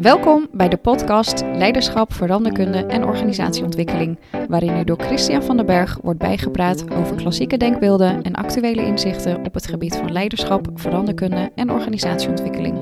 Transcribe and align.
Welkom 0.00 0.48
bij 0.52 0.68
de 0.68 0.76
podcast 0.82 1.42
Leiderschap, 1.42 2.12
Veranderkunde 2.12 2.78
en 2.78 3.04
Organisatieontwikkeling, 3.04 4.18
waarin 4.48 4.76
u 4.76 4.84
door 4.84 5.00
Christian 5.00 5.42
van 5.42 5.56
den 5.56 5.66
Berg 5.66 5.98
wordt 6.02 6.18
bijgepraat 6.18 6.94
over 6.94 7.16
klassieke 7.16 7.56
denkbeelden 7.56 8.22
en 8.22 8.34
actuele 8.34 8.82
inzichten 8.82 9.44
op 9.46 9.54
het 9.54 9.66
gebied 9.66 9.96
van 9.96 10.12
leiderschap, 10.12 10.68
veranderkunde 10.74 11.50
en 11.54 11.70
organisatieontwikkeling. 11.70 12.74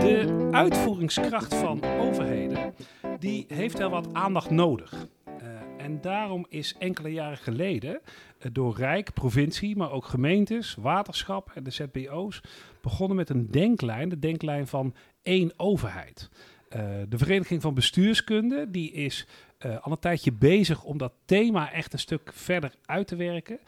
De 0.00 0.48
uitvoeringskracht 0.50 1.54
van 1.54 1.80
overheden 2.00 2.74
die 3.18 3.44
heeft 3.48 3.78
wel 3.78 3.90
wat 3.90 4.08
aandacht 4.12 4.50
nodig. 4.50 5.06
En 5.86 6.00
daarom 6.00 6.46
is 6.48 6.74
enkele 6.78 7.08
jaren 7.08 7.38
geleden 7.38 8.00
uh, 8.00 8.50
door 8.52 8.76
Rijk, 8.76 9.12
provincie, 9.12 9.76
maar 9.76 9.90
ook 9.90 10.04
gemeentes, 10.04 10.74
waterschap 10.74 11.50
en 11.54 11.64
de 11.64 11.70
ZBO's 11.70 12.40
begonnen 12.80 13.16
met 13.16 13.28
een 13.28 13.50
denklijn, 13.50 14.08
de 14.08 14.18
denklijn 14.18 14.66
van 14.66 14.94
één 15.22 15.52
overheid. 15.56 16.30
Uh, 16.76 16.80
de 17.08 17.18
Vereniging 17.18 17.62
van 17.62 17.74
Bestuurskunde 17.74 18.70
die 18.70 18.92
is 18.92 19.26
al 19.58 19.92
een 19.92 19.98
tijdje 19.98 20.32
bezig 20.32 20.82
om 20.84 20.98
dat 20.98 21.12
thema 21.24 21.72
echt 21.72 21.92
een 21.92 21.98
stuk 21.98 22.30
verder 22.32 22.74
uit 22.84 23.06
te 23.06 23.16
werken. 23.16 23.58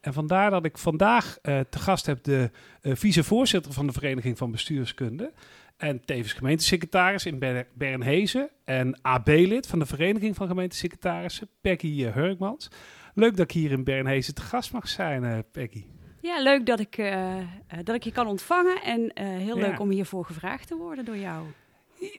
En 0.00 0.12
vandaar 0.12 0.50
dat 0.50 0.64
ik 0.64 0.78
vandaag 0.78 1.38
te 1.42 1.78
gast 1.78 2.06
heb 2.06 2.22
de 2.22 2.50
vicevoorzitter 2.82 3.72
van 3.72 3.86
de 3.86 3.92
Vereniging 3.92 4.38
van 4.38 4.50
Bestuurskunde. 4.50 5.32
En 5.76 6.04
tevens 6.04 6.32
gemeentesecretaris 6.32 7.26
in 7.26 7.38
Ber 7.38 7.66
Bernhezen. 7.74 8.50
En 8.64 8.98
AB-lid 9.02 9.66
van 9.66 9.78
de 9.78 9.86
Vereniging 9.86 10.36
van 10.36 10.46
Gemeentesecretarissen, 10.46 11.48
Peggy 11.60 12.02
uh, 12.02 12.14
Hurkmans. 12.14 12.70
Leuk 13.14 13.36
dat 13.36 13.44
ik 13.44 13.50
hier 13.50 13.70
in 13.70 13.84
Bernhezen 13.84 14.34
te 14.34 14.42
gast 14.42 14.72
mag 14.72 14.88
zijn, 14.88 15.22
uh, 15.22 15.38
Peggy. 15.52 15.84
Ja, 16.20 16.42
leuk 16.42 16.66
dat 16.66 16.80
ik, 16.80 16.98
uh, 16.98 17.36
dat 17.82 17.94
ik 17.94 18.02
je 18.02 18.12
kan 18.12 18.26
ontvangen. 18.26 18.82
En 18.82 19.10
heel 19.14 19.58
ja. 19.58 19.68
leuk 19.68 19.80
om 19.80 19.90
hiervoor 19.90 20.24
gevraagd 20.24 20.68
te 20.68 20.76
worden 20.76 21.04
door 21.04 21.16
jou. 21.16 21.46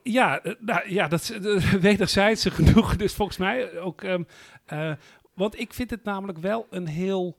Ja, 0.03 0.41
nou, 0.59 0.89
ja 0.89 1.07
dat 1.07 1.21
is 1.21 1.29
wederzijds 1.89 2.45
genoeg. 2.45 2.95
Dus 2.95 3.13
volgens 3.13 3.37
mij 3.37 3.79
ook. 3.79 4.03
Um, 4.03 4.27
want 5.33 5.59
ik 5.59 5.73
vind 5.73 5.89
het 5.89 6.03
namelijk 6.03 6.37
wel 6.37 6.67
een 6.69 6.87
heel 6.87 7.37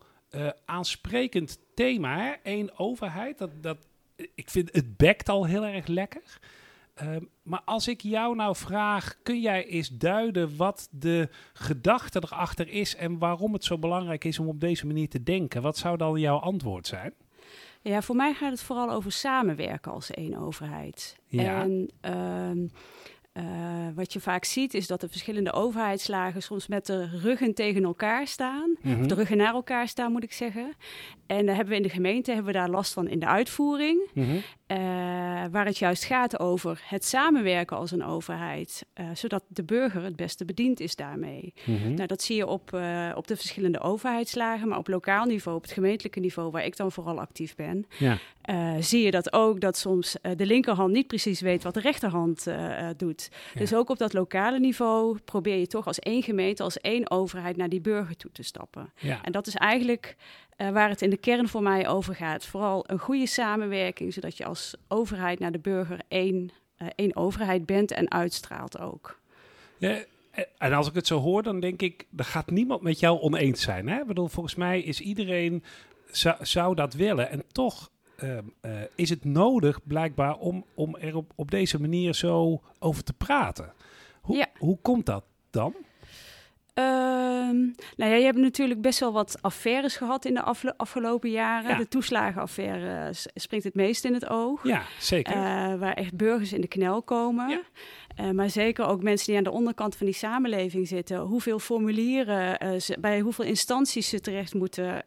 aansprekend 0.64 1.58
thema. 1.74 2.36
Eén 2.42 2.78
overheid. 2.78 3.38
Dat, 3.38 3.62
dat, 3.62 3.86
ik 4.34 4.50
vind 4.50 4.72
het 4.72 4.96
bekt 4.96 5.28
al 5.28 5.44
heel 5.44 5.64
erg 5.64 5.86
lekker. 5.86 6.38
Uh, 7.02 7.16
maar 7.42 7.62
als 7.64 7.88
ik 7.88 8.00
jou 8.00 8.36
nou 8.36 8.56
vraag, 8.56 9.16
kun 9.22 9.40
jij 9.40 9.66
eens 9.66 9.88
duiden 9.88 10.56
wat 10.56 10.88
de 10.90 11.28
gedachte 11.52 12.22
erachter 12.22 12.68
is 12.68 12.96
en 12.96 13.18
waarom 13.18 13.52
het 13.52 13.64
zo 13.64 13.78
belangrijk 13.78 14.24
is 14.24 14.38
om 14.38 14.48
op 14.48 14.60
deze 14.60 14.86
manier 14.86 15.08
te 15.08 15.22
denken? 15.22 15.62
Wat 15.62 15.76
zou 15.76 15.96
dan 15.96 16.20
jouw 16.20 16.38
antwoord 16.38 16.86
zijn? 16.86 17.14
Ja, 17.82 18.02
voor 18.02 18.16
mij 18.16 18.34
gaat 18.34 18.50
het 18.50 18.62
vooral 18.62 18.90
over 18.90 19.12
samenwerken 19.12 19.92
als 19.92 20.10
één 20.10 20.38
overheid. 20.38 21.16
Ja. 21.26 21.62
En 21.62 21.90
uh, 22.04 22.68
uh, 23.32 23.44
wat 23.94 24.12
je 24.12 24.20
vaak 24.20 24.44
ziet 24.44 24.74
is 24.74 24.86
dat 24.86 25.00
de 25.00 25.08
verschillende 25.08 25.52
overheidslagen 25.52 26.42
soms 26.42 26.66
met 26.66 26.86
de 26.86 27.04
ruggen 27.04 27.54
tegen 27.54 27.84
elkaar 27.84 28.26
staan. 28.26 28.68
Mm 28.68 28.92
-hmm. 28.92 29.00
Of 29.00 29.06
de 29.06 29.14
ruggen 29.14 29.36
naar 29.36 29.54
elkaar 29.54 29.88
staan, 29.88 30.12
moet 30.12 30.22
ik 30.22 30.32
zeggen. 30.32 30.72
En 31.26 31.46
daar 31.46 31.54
hebben 31.54 31.72
we 31.72 31.80
in 31.80 31.86
de 31.86 31.94
gemeente 31.94 32.32
hebben 32.32 32.52
we 32.52 32.58
daar 32.58 32.70
last 32.70 32.92
van 32.92 33.08
in 33.08 33.18
de 33.18 33.26
uitvoering. 33.26 34.10
Mm 34.12 34.24
-hmm. 34.24 34.42
Uh, 34.72 34.78
waar 35.50 35.64
het 35.64 35.78
juist 35.78 36.04
gaat 36.04 36.38
over 36.38 36.82
het 36.84 37.04
samenwerken 37.04 37.76
als 37.76 37.90
een 37.90 38.04
overheid. 38.04 38.86
Uh, 39.00 39.06
zodat 39.14 39.44
de 39.48 39.64
burger 39.64 40.02
het 40.02 40.16
beste 40.16 40.44
bediend 40.44 40.80
is 40.80 40.96
daarmee. 40.96 41.54
Mm 41.64 41.76
-hmm. 41.76 41.94
Nou, 41.94 42.06
dat 42.06 42.22
zie 42.22 42.36
je 42.36 42.46
op, 42.46 42.72
op 43.14 43.26
de 43.26 43.36
verschillende 43.36 43.80
overheidslagen. 43.80 44.68
Maar 44.68 44.78
op 44.78 44.88
lokaal 44.88 45.24
niveau, 45.24 45.56
op 45.56 45.62
het 45.62 45.72
gemeentelijke 45.72 46.20
niveau, 46.20 46.50
waar 46.50 46.64
ik 46.64 46.76
dan 46.76 46.92
vooral 46.92 47.20
actief 47.20 47.54
ben. 47.54 47.86
Ja. 47.98 48.18
zie 48.80 49.02
je 49.02 49.10
dat 49.10 49.32
ook, 49.32 49.60
dat 49.60 49.76
soms 49.76 50.16
de 50.36 50.46
linkerhand 50.46 50.92
niet 50.92 51.06
precies 51.06 51.40
weet 51.40 51.62
wat 51.62 51.74
de 51.74 51.80
rechterhand 51.80 52.46
doet. 52.96 53.28
Ja. 53.54 53.60
Dus 53.60 53.74
ook 53.74 53.90
op 53.90 53.98
dat 53.98 54.12
lokale 54.12 54.58
niveau 54.58 55.18
probeer 55.24 55.56
je 55.56 55.66
toch 55.66 55.86
als 55.86 55.98
één 55.98 56.22
gemeente, 56.22 56.62
als 56.62 56.80
één 56.80 57.10
overheid 57.10 57.56
naar 57.56 57.68
die 57.68 57.80
burger 57.80 58.16
toe 58.16 58.32
te 58.32 58.42
stappen. 58.42 58.92
Ja. 58.96 59.22
En 59.22 59.32
dat 59.32 59.46
is 59.46 59.54
eigenlijk 59.54 60.16
uh, 60.58 60.70
waar 60.70 60.88
het 60.88 61.02
in 61.02 61.10
de 61.10 61.16
kern 61.16 61.48
voor 61.48 61.62
mij 61.62 61.88
over 61.88 62.14
gaat. 62.14 62.46
Vooral 62.46 62.84
een 62.86 62.98
goede 62.98 63.26
samenwerking, 63.26 64.12
zodat 64.12 64.36
je 64.36 64.44
als 64.44 64.74
overheid 64.88 65.38
naar 65.38 65.52
de 65.52 65.58
burger 65.58 66.00
één, 66.08 66.50
uh, 66.78 66.88
één 66.94 67.16
overheid 67.16 67.66
bent 67.66 67.90
en 67.90 68.10
uitstraalt 68.10 68.78
ook. 68.78 69.20
Ja, 69.76 70.04
en 70.58 70.72
als 70.72 70.88
ik 70.88 70.94
het 70.94 71.06
zo 71.06 71.18
hoor, 71.18 71.42
dan 71.42 71.60
denk 71.60 71.82
ik, 71.82 72.06
er 72.16 72.24
gaat 72.24 72.50
niemand 72.50 72.82
met 72.82 73.00
jou 73.00 73.20
oneens 73.20 73.62
zijn. 73.62 73.88
Hè? 73.88 74.00
Ik 74.00 74.06
bedoel, 74.06 74.28
volgens 74.28 74.54
mij 74.54 74.80
is 74.80 75.00
iedereen, 75.00 75.64
zou, 76.10 76.36
zou 76.40 76.74
dat 76.74 76.94
willen. 76.94 77.30
En 77.30 77.42
toch 77.52 77.90
uh, 78.22 78.38
uh, 78.62 78.72
is 78.94 79.10
het 79.10 79.24
nodig 79.24 79.86
blijkbaar 79.86 80.36
om, 80.36 80.64
om 80.74 80.96
er 80.96 81.16
op, 81.16 81.32
op 81.34 81.50
deze 81.50 81.80
manier 81.80 82.14
zo 82.14 82.62
over 82.78 83.04
te 83.04 83.12
praten. 83.12 83.72
Hoe, 84.20 84.36
ja. 84.36 84.46
hoe 84.58 84.78
komt 84.82 85.06
dat 85.06 85.24
dan? 85.50 85.74
Um, 86.78 87.74
nou 87.96 88.10
ja, 88.10 88.16
je 88.16 88.24
hebt 88.24 88.38
natuurlijk 88.38 88.80
best 88.80 89.00
wel 89.00 89.12
wat 89.12 89.38
affaires 89.40 89.96
gehad 89.96 90.24
in 90.24 90.34
de 90.34 90.74
afgelopen 90.76 91.30
jaren. 91.30 91.70
Ja. 91.70 91.76
De 91.76 91.88
toeslagenaffaire 91.88 93.10
springt 93.34 93.64
het 93.64 93.74
meest 93.74 94.04
in 94.04 94.14
het 94.14 94.28
oog. 94.28 94.64
Ja, 94.64 94.82
zeker. 94.98 95.36
Uh, 95.36 95.74
waar 95.74 95.94
echt 95.94 96.16
burgers 96.16 96.52
in 96.52 96.60
de 96.60 96.66
knel 96.68 97.02
komen. 97.02 97.48
Ja. 97.48 97.60
Uh, 98.20 98.30
maar 98.30 98.50
zeker 98.50 98.86
ook 98.86 99.02
mensen 99.02 99.26
die 99.26 99.36
aan 99.36 99.44
de 99.44 99.50
onderkant 99.50 99.96
van 99.96 100.06
die 100.06 100.14
samenleving 100.14 100.88
zitten. 100.88 101.18
Hoeveel 101.18 101.58
formulieren, 101.58 102.64
uh, 102.64 102.80
ze, 102.80 102.96
bij 103.00 103.20
hoeveel 103.20 103.44
instanties 103.44 104.08
ze 104.08 104.20
terecht 104.20 104.54
moeten 104.54 105.04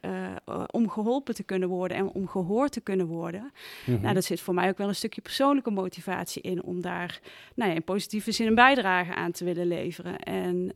om 0.72 0.90
geholpen 0.90 1.36
te 1.36 1.44
kunnen 1.44 1.70
worden 1.70 1.98
en 1.98 2.08
om 2.08 2.28
gehoord 2.28 2.72
te 2.72 2.82
kunnen 2.82 3.06
worden. 3.06 3.42
Mm 3.42 3.94
-hmm. 3.94 4.02
Nou, 4.02 4.14
dat 4.14 4.24
zit 4.24 4.42
voor 4.42 4.54
mij 4.54 4.70
ook 4.70 4.78
wel 4.78 4.88
een 4.88 4.96
stukje 4.96 5.22
persoonlijke 5.22 5.72
motivatie 5.72 6.42
in 6.42 6.64
om 6.64 6.82
daar 6.82 7.20
nou 7.56 7.70
ja, 7.70 7.76
in 7.76 7.84
positieve 7.84 8.32
zin 8.32 8.48
een 8.48 8.56
bijdrage 8.56 9.14
aan 9.14 9.32
te 9.32 9.46
willen 9.46 9.68
leveren. 9.68 10.20
En 10.20 10.74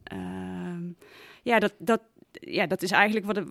ja, 1.44 1.60
dat, 1.60 1.74
dat, 1.78 2.02
ja, 2.32 2.68
dat 2.68 2.82
is 2.82 2.92
eigenlijk 2.92 3.26
wat, 3.26 3.44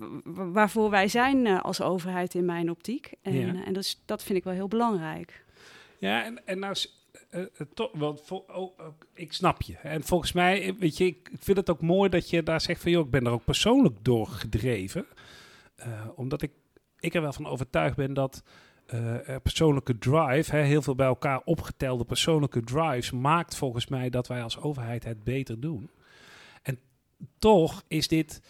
waarvoor 0.53 0.91
wij 0.91 1.09
zijn 1.09 1.47
als 1.47 1.81
overheid 1.83 2.35
in 2.35 2.45
mijn 2.45 2.71
optiek. 2.71 3.13
En, 3.23 3.35
ja. 3.35 3.65
en 3.65 3.73
dat, 3.73 3.83
is, 3.83 4.03
dat 4.05 4.23
vind 4.23 4.39
ik 4.39 4.45
wel 4.45 4.53
heel 4.53 4.69
belangrijk. 4.69 5.45
Ja, 5.99 6.25
en, 6.25 6.47
en 6.47 6.59
nou, 6.59 6.75
uh, 7.35 7.45
toch, 7.75 7.91
want 7.93 8.21
vol, 8.21 8.45
oh, 8.55 8.79
ik 9.15 9.33
snap 9.33 9.63
je. 9.63 9.77
En 9.77 10.03
volgens 10.03 10.33
mij, 10.33 10.75
weet 10.79 10.97
je, 10.97 11.07
ik 11.07 11.31
vind 11.41 11.57
het 11.57 11.71
ook 11.71 11.81
mooi 11.81 12.11
dat 12.11 12.31
je 12.31 12.43
daar 12.43 12.61
zegt 12.61 12.83
van, 12.83 12.91
joh, 12.91 13.05
ik 13.05 13.11
ben 13.11 13.27
er 13.27 13.33
ook 13.33 13.45
persoonlijk 13.45 13.97
door 14.03 14.27
gedreven. 14.27 15.07
omdat 16.15 16.43
ik, 16.43 16.51
ik 16.99 17.15
er 17.15 17.23
wel 17.23 17.33
van 17.33 17.47
overtuigd 17.47 17.97
ben 17.97 18.15
dat 18.15 18.43
persoonlijke 19.43 19.99
drive, 19.99 20.57
hè, 20.57 20.63
heel 20.63 20.83
veel 20.83 20.95
bij 20.95 21.07
elkaar 21.07 21.41
opgetelde 21.45 22.05
persoonlijke 22.05 22.61
drives, 22.61 23.11
maakt 23.11 23.57
volgens 23.57 23.87
mij 23.87 24.11
dat 24.11 24.27
wij 24.27 24.43
als 24.43 24.61
overheid 24.61 25.05
het 25.05 25.25
beter 25.25 25.61
doen 25.61 25.91
toch 27.39 27.85
is 27.89 28.09
dit 28.09 28.43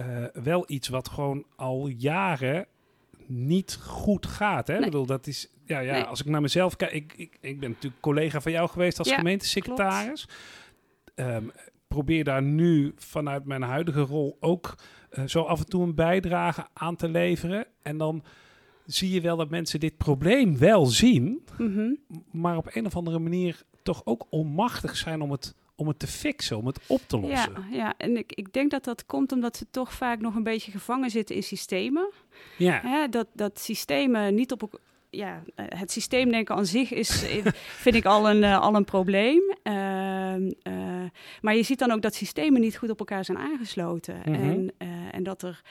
uh, 0.00 0.24
wel 0.32 0.64
iets 0.66 0.88
wat 0.88 1.08
gewoon 1.08 1.44
al 1.56 1.86
jaren 1.86 2.66
niet 3.26 3.78
goed 3.82 4.26
gaat. 4.26 4.66
Hè? 4.66 4.74
Nee. 4.74 4.84
Ik 4.84 4.90
bedoel, 4.90 5.06
dat 5.06 5.26
is, 5.26 5.48
ja, 5.66 5.78
ja, 5.78 5.92
nee. 5.92 6.02
als 6.02 6.20
ik 6.20 6.26
naar 6.26 6.40
mezelf 6.40 6.76
kijk, 6.76 6.92
ik, 6.92 7.12
ik, 7.16 7.36
ik 7.40 7.60
ben 7.60 7.70
natuurlijk 7.70 8.02
collega 8.02 8.40
van 8.40 8.52
jou 8.52 8.68
geweest 8.68 8.98
als 8.98 9.08
ja, 9.08 9.16
gemeentesecretaris. 9.16 10.28
Um, 11.14 11.52
probeer 11.88 12.24
daar 12.24 12.42
nu 12.42 12.92
vanuit 12.96 13.44
mijn 13.44 13.62
huidige 13.62 14.00
rol 14.00 14.36
ook 14.40 14.74
uh, 15.10 15.24
zo 15.24 15.42
af 15.42 15.58
en 15.58 15.66
toe 15.66 15.82
een 15.82 15.94
bijdrage 15.94 16.66
aan 16.72 16.96
te 16.96 17.08
leveren. 17.08 17.66
En 17.82 17.98
dan 17.98 18.24
zie 18.86 19.10
je 19.10 19.20
wel 19.20 19.36
dat 19.36 19.50
mensen 19.50 19.80
dit 19.80 19.96
probleem 19.96 20.58
wel 20.58 20.86
zien, 20.86 21.44
mm 21.58 21.74
-hmm. 21.74 21.98
maar 22.30 22.56
op 22.56 22.68
een 22.72 22.86
of 22.86 22.96
andere 22.96 23.18
manier 23.18 23.62
toch 23.82 24.02
ook 24.04 24.26
onmachtig 24.30 24.96
zijn 24.96 25.20
om 25.20 25.30
het 25.30 25.54
om 25.76 25.88
het 25.88 25.98
te 25.98 26.06
fixen, 26.06 26.56
om 26.56 26.66
het 26.66 26.80
op 26.86 27.00
te 27.06 27.18
lossen. 27.18 27.52
Ja, 27.52 27.76
ja. 27.76 27.94
en 27.96 28.16
ik, 28.16 28.32
ik 28.32 28.52
denk 28.52 28.70
dat 28.70 28.84
dat 28.84 29.06
komt 29.06 29.32
omdat 29.32 29.56
ze 29.56 29.66
toch 29.70 29.92
vaak 29.92 30.20
nog 30.20 30.34
een 30.34 30.42
beetje 30.42 30.70
gevangen 30.70 31.10
zitten 31.10 31.36
in 31.36 31.42
systemen. 31.42 32.12
Ja. 32.58 32.80
Hè, 32.82 33.08
dat, 33.08 33.26
dat 33.32 33.60
systemen 33.60 34.34
niet 34.34 34.52
op 34.52 34.80
ja, 35.16 35.42
het 35.54 35.90
systeemdenken 35.90 36.54
aan 36.54 36.66
zich 36.66 36.92
is, 36.92 37.24
vind 37.84 37.94
ik 37.94 38.04
al 38.04 38.30
een, 38.30 38.42
uh, 38.42 38.60
al 38.60 38.74
een 38.74 38.84
probleem. 38.84 39.42
Uh, 39.62 39.74
uh, 40.36 41.04
maar 41.40 41.56
je 41.56 41.62
ziet 41.62 41.78
dan 41.78 41.90
ook 41.90 42.02
dat 42.02 42.14
systemen 42.14 42.60
niet 42.60 42.76
goed 42.76 42.90
op 42.90 42.98
elkaar 42.98 43.24
zijn 43.24 43.38
aangesloten. 43.38 44.22
Mm 44.24 44.34
-hmm. 44.34 44.70
en, 44.78 44.83
en 45.14 45.22
dat 45.22 45.42
er 45.42 45.62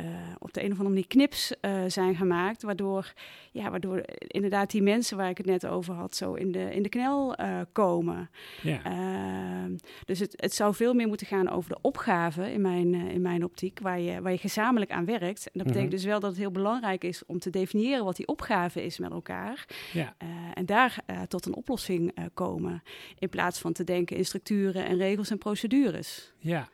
uh, 0.00 0.04
op 0.38 0.52
de 0.52 0.60
een 0.60 0.72
of 0.72 0.78
andere 0.78 0.88
manier 0.88 1.06
knips 1.06 1.54
uh, 1.60 1.82
zijn 1.86 2.16
gemaakt, 2.16 2.62
waardoor, 2.62 3.12
ja, 3.52 3.70
waardoor 3.70 4.02
inderdaad 4.26 4.70
die 4.70 4.82
mensen 4.82 5.16
waar 5.16 5.30
ik 5.30 5.36
het 5.36 5.46
net 5.46 5.66
over 5.66 5.94
had, 5.94 6.16
zo 6.16 6.34
in 6.34 6.52
de, 6.52 6.74
in 6.74 6.82
de 6.82 6.88
knel 6.88 7.40
uh, 7.40 7.60
komen. 7.72 8.30
Ja. 8.62 8.84
Ehm, 8.84 9.76
dus 10.04 10.18
het, 10.18 10.34
het 10.36 10.54
zou 10.54 10.74
veel 10.74 10.94
meer 10.94 11.08
moeten 11.08 11.26
gaan 11.26 11.48
over 11.50 11.70
de 11.70 11.78
opgave 11.80 12.52
in 12.52 12.60
mijn, 12.60 12.94
in 12.94 13.20
mijn 13.20 13.44
optiek, 13.44 13.78
waar 13.80 14.00
je, 14.00 14.20
waar 14.20 14.32
je 14.32 14.38
gezamenlijk 14.38 14.90
aan 14.90 15.04
werkt. 15.04 15.44
En 15.44 15.52
dat 15.52 15.66
betekent 15.66 15.82
-hmm. 15.88 15.90
dus 15.90 16.04
wel 16.04 16.20
dat 16.20 16.30
het 16.30 16.38
heel 16.38 16.50
belangrijk 16.50 17.04
is 17.04 17.26
om 17.26 17.38
te 17.38 17.50
definiëren 17.50 18.04
wat 18.04 18.16
die 18.16 18.26
opgave 18.26 18.84
is 18.84 18.98
met 18.98 19.10
elkaar. 19.10 19.66
Ja. 19.92 20.14
en 20.54 20.66
daar 20.66 21.04
tot 21.28 21.46
een 21.46 21.54
oplossing 21.54 22.14
komen, 22.34 22.82
in 23.18 23.28
plaats 23.28 23.58
van 23.58 23.72
te 23.72 23.84
denken 23.84 24.16
in 24.16 24.24
structuren 24.24 24.86
en 24.86 24.96
regels 24.96 25.30
en 25.30 25.38
procedures. 25.38 26.32
Ja. 26.38 26.68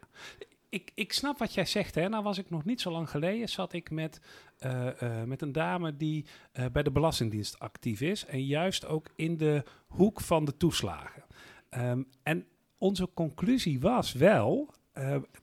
Ik, 0.68 0.90
ik 0.94 1.12
snap 1.12 1.38
wat 1.38 1.54
jij 1.54 1.64
zegt. 1.64 1.94
Hè. 1.94 2.08
Nou 2.08 2.22
was 2.22 2.38
ik 2.38 2.50
nog 2.50 2.64
niet 2.64 2.80
zo 2.80 2.90
lang 2.90 3.10
geleden, 3.10 3.48
zat 3.48 3.72
ik 3.72 3.90
met, 3.90 4.20
eh, 4.58 5.02
eh, 5.02 5.26
met 5.26 5.42
een 5.42 5.52
dame 5.52 5.96
die 5.96 6.26
uh, 6.52 6.66
bij 6.72 6.82
de 6.82 6.90
Belastingdienst 6.90 7.58
actief 7.58 8.00
is. 8.00 8.24
En 8.24 8.44
juist 8.44 8.86
ook 8.86 9.10
in 9.16 9.36
de 9.36 9.64
hoek 9.86 10.20
van 10.20 10.44
de 10.44 10.56
toeslagen. 10.56 11.24
Um, 11.70 12.06
en 12.22 12.46
onze 12.78 13.08
conclusie 13.14 13.80
was 13.80 14.12
wel 14.12 14.74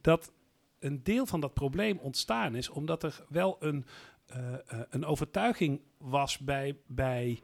dat 0.02 0.32
een 0.80 1.04
deel 1.04 1.26
van 1.26 1.40
dat 1.40 1.54
probleem 1.54 1.98
ontstaan 1.98 2.56
is 2.56 2.70
omdat 2.70 3.04
er 3.04 3.26
wel 3.30 3.58
een, 3.60 3.86
een 4.90 5.06
overtuiging 5.06 5.82
was 5.98 6.38
bij. 6.38 6.78
bij 6.88 7.42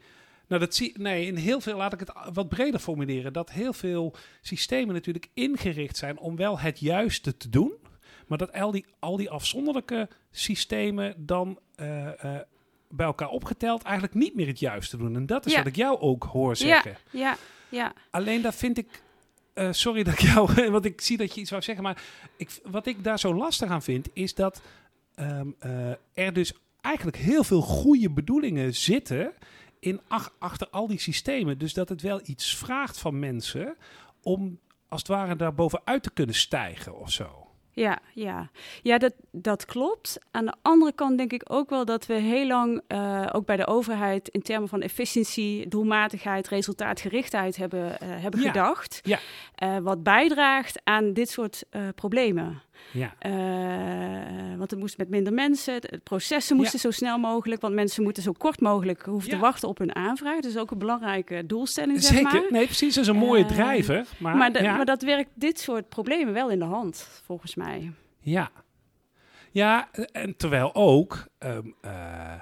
nou, 0.50 0.62
dat 0.62 0.76
zie 0.76 0.94
nee, 0.98 1.26
in 1.26 1.36
heel 1.36 1.62
veel, 1.62 1.78
laat 1.78 1.94
ik 1.94 2.00
het 2.00 2.12
wat 2.34 2.50
breder 2.50 2.80
formuleren, 2.80 3.34
dat 3.34 3.52
heel 3.52 3.74
veel 3.74 4.16
systemen 4.42 4.94
natuurlijk 4.94 5.30
ingericht 5.34 5.98
zijn 5.98 6.20
om 6.20 6.36
wel 6.36 6.60
het 6.60 6.80
juiste 6.80 7.38
te 7.38 7.50
doen. 7.50 7.74
Maar 8.28 8.38
dat 8.38 8.54
al 8.54 8.72
die, 8.72 8.86
al 9.00 9.18
die 9.18 9.30
afzonderlijke 9.30 10.10
systemen 10.32 11.14
dan 11.18 11.60
uh, 11.80 12.06
uh, 12.06 12.12
bij 12.90 13.06
elkaar 13.06 13.30
opgeteld 13.30 13.84
eigenlijk 13.84 14.14
niet 14.14 14.36
meer 14.36 14.48
het 14.48 14.60
juiste 14.60 14.98
doen. 14.98 15.16
En 15.16 15.26
dat 15.26 15.46
is 15.46 15.56
wat 15.56 15.66
ik 15.66 15.76
jou 15.76 16.00
ook 16.00 16.24
hoor 16.24 16.56
zeggen. 16.56 16.98
Ja, 17.12 17.20
ja, 17.20 17.38
ja. 17.70 17.94
Alleen 18.10 18.42
dat 18.42 18.56
vind 18.56 18.78
ik. 18.78 19.02
Uh, 19.56 19.72
sorry 19.72 20.04
dat 20.04 20.14
ik 20.14 20.20
jou. 20.20 20.54
Want 20.72 20.86
ik 20.86 21.02
zie 21.02 21.18
dat 21.18 21.36
je 21.36 21.42
iets 21.42 21.50
wou 21.50 21.62
zeggen. 21.62 21.84
Maar 21.84 22.04
ik, 22.38 22.60
wat 22.64 22.86
ik 22.86 23.04
daar 23.04 23.20
zo 23.20 23.34
lastig 23.34 23.70
aan 23.70 23.82
vind, 23.82 24.10
is 24.14 24.34
dat 24.34 24.62
um, 25.16 25.56
er 26.14 26.34
dus 26.34 26.54
eigenlijk 26.82 27.18
heel 27.18 27.44
veel 27.44 27.62
goede 27.62 28.10
bedoelingen 28.10 28.76
zitten 28.76 29.34
in 29.80 30.02
ach, 30.08 30.36
achter 30.40 30.68
al 30.70 30.88
die 30.88 31.00
systemen. 31.00 31.58
Dus 31.58 31.74
dat 31.74 31.90
het 31.90 32.02
wel 32.02 32.20
iets 32.24 32.56
vraagt 32.56 33.00
van 33.00 33.20
mensen 33.20 33.76
om 34.22 34.60
als 34.88 35.00
het 35.00 35.10
ware 35.10 35.36
daar 35.36 35.54
bovenuit 35.54 36.04
te 36.04 36.12
kunnen 36.12 36.36
stijgen 36.36 37.00
of 37.00 37.12
zo. 37.12 37.50
Ja, 37.72 38.00
ja. 38.14 38.50
ja 38.82 38.98
dat, 38.98 39.14
dat 39.32 39.66
klopt. 39.66 40.18
Aan 40.32 40.46
de 40.46 40.56
andere 40.62 40.94
kant 40.94 41.18
denk 41.18 41.34
ik 41.34 41.44
ook 41.48 41.70
wel 41.70 41.86
dat 41.86 42.06
we 42.06 42.14
heel 42.14 42.48
lang, 42.48 42.82
uh, 42.88 43.28
ook 43.32 43.46
bij 43.46 43.56
de 43.58 43.68
overheid, 43.68 44.28
in 44.28 44.42
termen 44.42 44.70
van 44.70 44.82
efficiëntie, 44.82 45.68
doelmatigheid, 45.68 46.48
resultaatgerichtheid 46.48 47.56
hebben, 47.56 47.86
uh, 47.86 47.98
hebben 48.00 48.42
ja. 48.42 48.48
gedacht. 48.48 49.00
Ja. 49.04 49.20
Uh, 49.64 49.78
wat 49.78 50.04
bijdraagt 50.04 50.82
aan 50.84 51.14
dit 51.14 51.30
soort 51.30 51.64
problemen. 51.96 52.62
Ja. 52.92 53.14
Uh, 53.26 54.58
want 54.58 54.72
het 54.72 54.80
moest 54.80 54.98
met 54.98 55.10
minder 55.10 55.34
mensen. 55.34 55.82
De 55.82 56.00
processen 56.04 56.56
moesten 56.56 56.80
ja. 56.82 56.90
zo 56.90 56.92
snel 56.92 57.18
mogelijk. 57.18 57.62
Want 57.62 57.74
mensen 57.74 58.04
moeten 58.04 58.24
zo 58.24 58.32
kort 58.32 58.60
mogelijk 58.60 59.02
hoeven 59.02 59.30
ja. 59.30 59.36
te 59.36 59.42
wachten 59.42 59.68
op 59.68 59.78
hun 59.78 59.96
aanvraag. 59.96 60.40
Dus 60.40 60.58
ook 60.58 60.72
een 60.72 60.78
belangrijke 60.78 61.46
doelstelling, 61.46 62.02
Zeker. 62.02 62.32
zeg 62.32 62.42
maar. 62.42 62.52
Nee, 62.52 62.66
precies. 62.66 62.96
Dat 62.96 63.04
is 63.04 63.10
een 63.10 63.18
mooie 63.18 63.44
uh, 63.44 63.50
drijver. 63.50 64.08
Maar, 64.18 64.36
maar, 64.36 64.52
de, 64.52 64.62
maar, 64.62 64.86
dat 64.86 65.02
werkt 65.02 65.30
dit 65.34 65.60
soort 65.60 65.90
problemen 65.90 66.34
wel 66.34 66.50
in 66.50 66.60
de 66.60 66.66
hand, 66.66 67.22
volgens 67.26 67.56
mij. 67.56 67.92
Ja. 68.20 68.52
Ja, 69.52 69.90
en 70.12 70.38
terwijl 70.38 70.76
ook... 70.76 71.28
Um, 71.40 71.76
uh, 71.86 72.34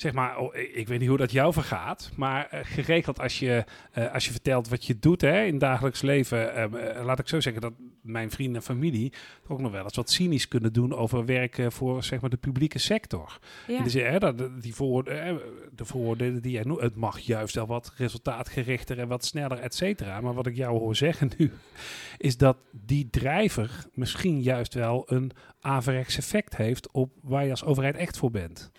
zeg 0.00 0.12
maar, 0.12 0.38
oh, 0.38 0.54
ik 0.54 0.88
weet 0.88 0.98
niet 0.98 1.08
hoe 1.08 1.18
dat 1.18 1.32
jou 1.32 1.52
vergaat, 1.52 2.10
maar 2.16 2.48
uh, 2.54 2.60
geregeld 2.62 3.20
als 3.20 3.38
je, 3.38 3.64
uh, 3.98 4.12
als 4.12 4.24
je 4.24 4.30
vertelt 4.30 4.68
wat 4.68 4.84
je 4.84 4.98
doet 4.98 5.20
hè, 5.20 5.44
in 5.44 5.58
dagelijks 5.58 6.02
leven, 6.02 6.70
uh, 6.72 7.04
laat 7.04 7.18
ik 7.18 7.28
zo 7.28 7.40
zeggen 7.40 7.62
dat 7.62 7.72
mijn 8.02 8.30
vrienden 8.30 8.56
en 8.56 8.62
familie 8.62 9.12
ook 9.48 9.60
nog 9.60 9.72
wel 9.72 9.84
eens 9.84 9.96
wat 9.96 10.10
cynisch 10.10 10.48
kunnen 10.48 10.72
doen 10.72 10.94
over 10.94 11.24
werken 11.24 11.72
voor 11.72 12.04
zeg 12.04 12.20
maar, 12.20 12.30
de 12.30 12.36
publieke 12.36 12.78
sector. 12.78 13.38
Ja. 13.66 13.82
Dus, 13.82 13.94
hè, 13.94 14.18
dat, 14.18 14.62
die 14.62 14.74
voor, 14.74 15.04
de 15.04 15.84
vooroordelen 15.84 16.42
die 16.42 16.52
jij 16.52 16.62
noemt, 16.62 16.80
het 16.80 16.96
mag 16.96 17.18
juist 17.18 17.54
wel 17.54 17.66
wat 17.66 17.92
resultaatgerichter 17.96 18.98
en 18.98 19.08
wat 19.08 19.24
sneller, 19.24 19.58
et 19.58 19.74
cetera. 19.74 20.20
Maar 20.20 20.34
wat 20.34 20.46
ik 20.46 20.56
jou 20.56 20.78
hoor 20.78 20.96
zeggen 20.96 21.30
nu, 21.36 21.52
is 22.18 22.36
dat 22.36 22.56
die 22.70 23.08
drijver 23.10 23.86
misschien 23.92 24.42
juist 24.42 24.74
wel 24.74 25.02
een 25.06 25.30
averechts 25.60 26.18
effect 26.18 26.56
heeft 26.56 26.90
op 26.90 27.12
waar 27.22 27.44
je 27.44 27.50
als 27.50 27.64
overheid 27.64 27.96
echt 27.96 28.18
voor 28.18 28.30
bent. 28.30 28.70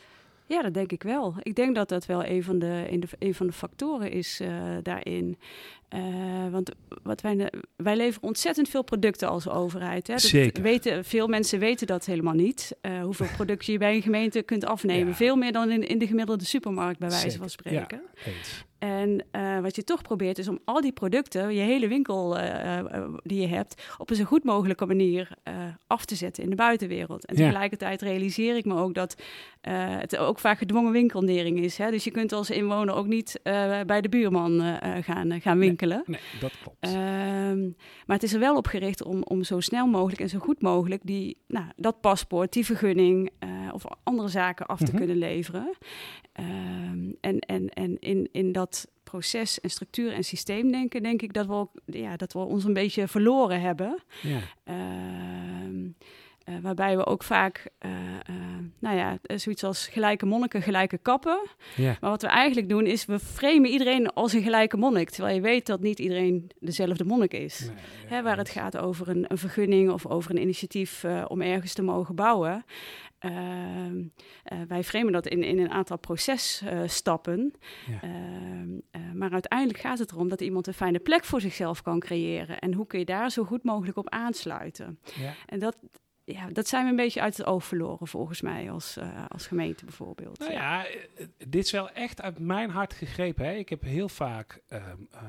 Ja, 0.49 0.61
dat 0.61 0.73
denk 0.73 0.91
ik 0.91 1.03
wel. 1.03 1.35
Ik 1.41 1.55
denk 1.55 1.75
dat 1.75 1.89
dat 1.89 2.05
wel 2.05 2.25
een 2.25 2.43
van 2.43 2.59
de, 2.59 2.85
een, 2.89 2.99
de, 2.99 3.07
een 3.19 3.33
van 3.33 3.47
de 3.47 3.53
factoren 3.53 4.11
is 4.11 4.41
uh, 4.41 4.49
daarin. 4.83 5.37
Uh, 5.95 6.49
want 6.51 6.71
wat 7.03 7.21
wij, 7.21 7.51
wij 7.75 7.95
leveren 7.95 8.27
ontzettend 8.27 8.69
veel 8.69 8.83
producten 8.83 9.29
als 9.29 9.49
overheid. 9.49 10.07
Hè. 10.07 10.13
Dat 10.13 10.21
Zeker. 10.21 10.63
Weten, 10.63 11.05
veel 11.05 11.27
mensen 11.27 11.59
weten 11.59 11.87
dat 11.87 12.05
helemaal 12.05 12.33
niet. 12.33 12.75
Uh, 12.81 13.01
hoeveel 13.01 13.27
producten 13.35 13.73
je 13.73 13.79
bij 13.79 13.95
een 13.95 14.01
gemeente 14.01 14.41
kunt 14.41 14.65
afnemen. 14.65 15.07
Ja. 15.07 15.15
Veel 15.15 15.35
meer 15.35 15.51
dan 15.51 15.71
in, 15.71 15.87
in 15.87 15.97
de 15.97 16.07
gemiddelde 16.07 16.45
supermarkt, 16.45 16.99
bij 16.99 17.09
wijze 17.09 17.23
Zeker. 17.23 17.39
van 17.39 17.49
spreken. 17.49 18.01
Ja. 18.25 18.31
En 18.79 19.23
uh, 19.31 19.59
wat 19.59 19.75
je 19.75 19.83
toch 19.83 20.01
probeert 20.01 20.37
is 20.37 20.47
om 20.47 20.59
al 20.65 20.81
die 20.81 20.91
producten, 20.91 21.53
je 21.53 21.61
hele 21.61 21.87
winkel 21.87 22.37
uh, 22.37 22.77
uh, 22.77 23.03
die 23.23 23.41
je 23.41 23.47
hebt, 23.47 23.83
op 23.97 24.09
een 24.09 24.15
zo 24.15 24.23
goed 24.23 24.43
mogelijke 24.43 24.85
manier 24.85 25.29
af 25.87 26.05
te 26.05 26.15
zetten 26.15 26.43
in 26.43 26.49
de 26.49 26.55
buitenwereld. 26.55 27.25
En 27.25 27.35
tegelijkertijd 27.35 28.01
realiseer 28.01 28.55
ik 28.55 28.65
me 28.65 28.75
ook 28.75 28.93
dat 28.93 29.15
het 29.61 30.17
ook 30.17 30.39
vaak 30.39 30.57
gedwongen 30.57 30.91
winkelnering 30.91 31.59
is. 31.59 31.77
Hè? 31.77 31.91
Dus 31.91 32.03
je 32.03 32.11
kunt 32.11 32.31
als 32.31 32.49
inwoner 32.49 32.95
ook 32.95 33.07
niet 33.07 33.39
bij 33.85 34.01
de 34.01 34.09
buurman 34.09 34.77
gaan, 35.01 35.41
gaan 35.41 35.59
winkelen. 35.59 36.03
Nee, 36.05 36.19
nee 36.31 36.41
dat 36.41 36.51
klopt. 36.61 36.93
Um, 36.93 37.75
maar 38.05 38.15
het 38.15 38.23
is 38.23 38.33
er 38.33 38.39
wel 38.39 38.55
op 38.55 38.67
gericht 38.67 39.03
om, 39.03 39.23
om 39.23 39.43
zo 39.43 39.59
snel 39.59 39.87
mogelijk 39.87 40.21
en 40.21 40.29
zo 40.29 40.39
goed 40.39 40.61
mogelijk 40.61 41.01
die, 41.03 41.37
nou, 41.47 41.65
dat 41.75 42.01
paspoort, 42.01 42.53
die 42.53 42.65
vergunning 42.65 43.29
of 43.73 43.83
andere 44.03 44.27
zaken 44.27 44.65
af 44.65 44.77
te 44.77 44.83
mm 44.83 44.89
-hmm. 44.89 44.97
kunnen 44.97 45.17
leveren. 45.17 45.77
Um, 46.39 47.15
en 47.21 47.39
en, 47.39 47.69
en 47.69 47.99
in, 47.99 48.29
in 48.31 48.51
dat 48.51 48.87
proces 49.03 49.59
en 49.59 49.69
structuur 49.69 50.13
en 50.13 50.23
systeemdenken, 50.23 51.03
denk 51.03 51.21
ik 51.21 51.33
dat 51.33 51.45
we, 51.45 51.53
ook, 51.53 51.71
ja, 51.85 52.15
dat 52.17 52.33
we 52.33 52.39
ons 52.39 52.63
een 52.63 52.73
beetje 52.73 53.07
verloren 53.07 53.61
hebben. 53.61 53.99
Ja. 54.21 54.39
Um, 55.63 55.95
uh, 56.49 56.55
waarbij 56.61 56.97
we 56.97 57.05
ook 57.05 57.23
vaak, 57.23 57.69
uh, 57.85 57.91
uh, 58.29 58.35
nou 58.79 58.97
ja, 58.97 59.17
zoiets 59.35 59.63
als 59.63 59.87
gelijke 59.87 60.25
monniken, 60.25 60.61
gelijke 60.61 60.97
kappen. 60.97 61.39
Maar 61.77 61.97
wat 61.99 62.21
we 62.21 62.27
eigenlijk 62.27 62.69
doen 62.69 62.85
is, 62.85 63.05
we 63.05 63.19
framen 63.19 63.69
iedereen 63.69 64.13
als 64.13 64.33
een 64.33 64.41
gelijke 64.41 64.77
monnik. 64.77 65.09
Terwijl 65.09 65.35
je 65.35 65.41
weet 65.41 65.65
dat 65.65 65.79
niet 65.79 65.99
iedereen 65.99 66.51
dezelfde 66.59 67.05
monnik 67.05 67.33
is. 67.33 67.59
Nee, 67.59 67.69
ja, 67.69 68.15
Hè, 68.15 68.21
waar 68.21 68.37
het 68.37 68.49
gaat 68.49 68.77
over 68.77 69.09
een, 69.09 69.25
een 69.27 69.37
vergunning 69.37 69.91
of 69.91 70.05
over 70.05 70.31
een 70.31 70.41
initiatief 70.41 71.05
om 71.27 71.41
ergens 71.41 71.73
te 71.73 71.81
mogen 71.81 72.15
bouwen. 72.15 72.65
Uh, 73.25 73.31
uh, 73.93 74.03
wij 74.67 74.83
framen 74.83 75.11
dat 75.11 75.27
in, 75.27 75.43
in 75.43 75.59
een 75.59 75.71
aantal 75.71 75.97
processtappen. 75.97 77.53
Ja. 77.87 78.09
Uh, 78.09 79.11
maar 79.13 79.31
uiteindelijk 79.31 79.79
gaat 79.79 79.99
het 79.99 80.11
erom 80.11 80.29
dat 80.29 80.41
iemand 80.41 80.67
een 80.67 80.73
fijne 80.73 80.99
plek 80.99 81.23
voor 81.25 81.41
zichzelf 81.41 81.81
kan 81.81 81.99
creëren. 81.99 82.59
En 82.59 82.73
hoe 82.73 82.87
kun 82.87 82.99
je 82.99 83.05
daar 83.05 83.29
zo 83.29 83.43
goed 83.43 83.63
mogelijk 83.63 83.97
op 83.97 84.09
aansluiten? 84.09 84.99
Ja. 85.15 85.33
En 85.45 85.59
dat, 85.59 85.77
ja, 86.23 86.47
dat 86.47 86.67
zijn 86.67 86.83
we 86.83 86.89
een 86.89 86.95
beetje 86.95 87.21
uit 87.21 87.37
het 87.37 87.45
oog 87.45 87.63
verloren, 87.63 88.07
volgens 88.07 88.41
mij, 88.41 88.71
als, 88.71 88.97
als 89.27 89.47
gemeente 89.47 89.85
bijvoorbeeld. 89.85 90.39
Nou 90.39 90.51
ja, 90.51 90.85
dit 91.47 91.63
is 91.65 91.71
wel 91.71 91.89
echt 91.89 92.21
uit 92.21 92.39
mijn 92.39 92.69
hart 92.69 92.93
gegrepen. 92.93 93.45
Hè. 93.45 93.53
Ik 93.53 93.69
heb 93.69 93.81
heel 93.81 94.09
vaak, 94.09 94.61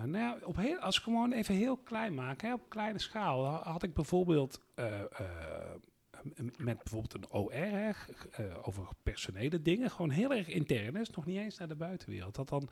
nou 0.05 0.19
ja, 0.19 0.39
op 0.43 0.57
heel, 0.57 0.79
als 0.79 0.97
ik 0.97 1.03
gewoon 1.03 1.33
even 1.33 1.55
heel 1.55 1.77
klein 1.77 2.15
maak, 2.15 2.41
hè, 2.41 2.53
op 2.53 2.69
kleine 2.69 2.99
schaal, 2.99 3.45
had 3.47 3.83
ik 3.83 3.95
bijvoorbeeld 3.95 4.61
met 6.57 6.83
bijvoorbeeld 6.83 7.15
een 7.15 7.31
OR 7.31 7.53
uh, 7.53 7.89
over 8.63 8.89
personele 9.03 9.63
dingen, 9.63 9.91
gewoon 9.91 10.11
heel 10.11 10.35
erg 10.35 10.49
intern 10.49 10.97
is, 10.97 11.11
nog 11.11 11.27
niet 11.27 11.39
eens 11.39 11.59
naar 11.59 11.69
de 11.69 11.75
buitenwereld. 11.75 12.35
Dat 12.35 12.49
dan 12.49 12.69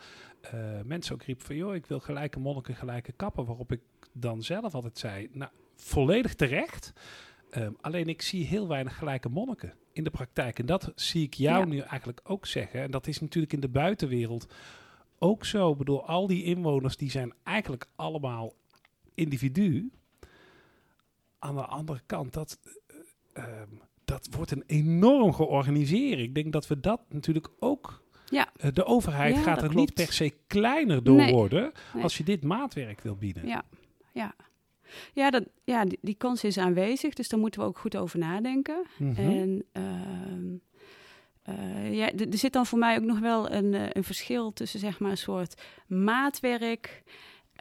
uh, 0.55 0.81
mensen 0.85 1.14
ook 1.14 1.23
riepen 1.23 1.47
van, 1.47 1.57
joh, 1.57 1.75
ik 1.75 1.87
wil 1.87 2.00
gelijke 2.00 2.38
monniken, 2.38 2.75
gelijke 2.75 3.12
kappen, 3.12 3.45
waarop 3.45 3.73
ik 3.73 3.81
dan 4.12 4.43
zelf 4.43 4.75
altijd 4.75 4.99
zei, 4.99 5.28
nou, 5.33 5.50
volledig 5.76 6.35
terecht. 6.35 6.93
Um, 7.57 7.76
alleen 7.81 8.09
ik 8.09 8.23
zie 8.23 8.47
heel 8.47 8.69
weinig 8.69 8.97
gelijke 8.97 9.28
monniken 9.28 9.75
in 9.93 10.05
de 10.05 10.11
praktijk. 10.11 10.59
En 10.59 10.67
dat 10.67 10.93
zie 10.95 11.23
ik 11.23 11.35
jou 11.35 11.59
ja. 11.59 11.64
nu 11.64 11.78
eigenlijk 11.78 12.21
ook 12.23 12.47
zeggen. 12.47 12.83
En 12.83 12.90
dat 12.90 13.07
is 13.07 13.21
natuurlijk 13.21 13.52
in 13.52 13.61
de 13.61 13.69
buitenwereld 13.69 14.55
ook 15.19 15.45
zo. 15.45 15.71
Ik 15.71 15.78
bedoel, 15.78 16.07
al 16.07 16.26
die 16.26 16.45
inwoners 16.45 16.97
die 16.97 17.11
zijn 17.11 17.35
eigenlijk 17.43 17.87
allemaal 17.97 18.55
individu. 19.14 19.90
Aan 21.38 21.55
de 21.55 21.64
andere 21.64 22.00
kant, 22.07 22.33
dat, 22.33 22.59
Um, 23.38 23.80
dat 24.04 24.28
wordt 24.30 24.50
een 24.50 24.64
enorm 24.66 25.33
georganiseerd. 25.33 26.18
Ik 26.18 26.35
denk 26.35 26.52
dat 26.52 26.66
we 26.66 26.80
dat 26.80 27.00
natuurlijk 27.09 27.49
ook. 27.59 28.02
Ja. 28.30 28.49
Uh, 28.57 28.71
de 28.73 28.85
overheid 28.85 29.35
ja, 29.35 29.42
gaat 29.42 29.62
er 29.62 29.68
klopt. 29.68 29.75
niet 29.75 29.95
per 29.95 30.12
se 30.12 30.35
kleiner 30.47 31.04
door 31.04 31.16
nee. 31.16 31.33
worden 31.33 31.73
Nee. 31.95 32.02
als 32.02 32.16
je 32.16 32.25
dit 32.25 32.45
maatwerk 32.45 33.00
wil 33.00 33.16
bieden. 33.16 33.47
Ja, 33.47 33.64
ja. 34.12 34.35
Ja, 35.12 35.30
dat, 35.30 35.45
ja 35.64 35.85
die, 35.85 35.99
die, 36.02 36.14
kans 36.14 36.45
is 36.45 36.59
aanwezig, 36.59 37.14
dus 37.14 37.28
daar 37.28 37.40
moeten 37.40 37.61
we 37.61 37.66
ook 37.66 37.78
goed 37.78 37.97
over 37.97 38.18
nadenken. 38.18 38.87
Mhm. 38.99 39.09
Mm 39.09 39.14
-hmm. 39.14 39.30
En 39.30 39.64
uh, 39.73 41.54
uh, 41.54 41.95
ja, 41.95 42.12
er 42.12 42.38
zit 42.38 42.52
dan 42.52 42.66
voor 42.66 42.78
mij 42.78 42.97
ook 42.97 43.04
nog 43.04 43.18
wel 43.18 43.50
een, 43.50 43.73
uh, 43.73 43.83
een 43.92 44.04
verschil 44.04 44.52
tussen 44.52 44.80
zeg 44.80 44.99
maar 44.99 45.11
een 45.11 45.16
soort 45.16 45.62
maatwerk 45.87 47.02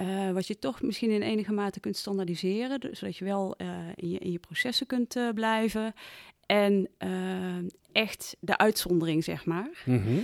Uh, 0.01 0.32
wat 0.32 0.48
je 0.48 0.60
toch 0.60 0.82
misschien 0.82 1.10
in 1.10 1.22
enige 1.22 1.54
mate 1.54 1.80
kunt 1.80 1.98
standaardiseren, 1.98 2.80
dus 2.80 3.00
zodat 3.00 3.18
je 3.18 3.25
wel 3.25 3.56
uh, 3.58 3.68
in, 3.96 4.10
je, 4.10 4.18
in 4.18 4.32
je 4.32 4.39
processen 4.39 4.88
kunt 4.88 5.16
uh, 5.16 5.30
blijven. 5.30 5.94
En 6.46 6.89
echt 7.92 8.38
de 8.39 8.58
uitzondering, 8.58 9.24
zeg 9.24 9.46
maar. 9.46 9.84
Mhm. 9.86 10.20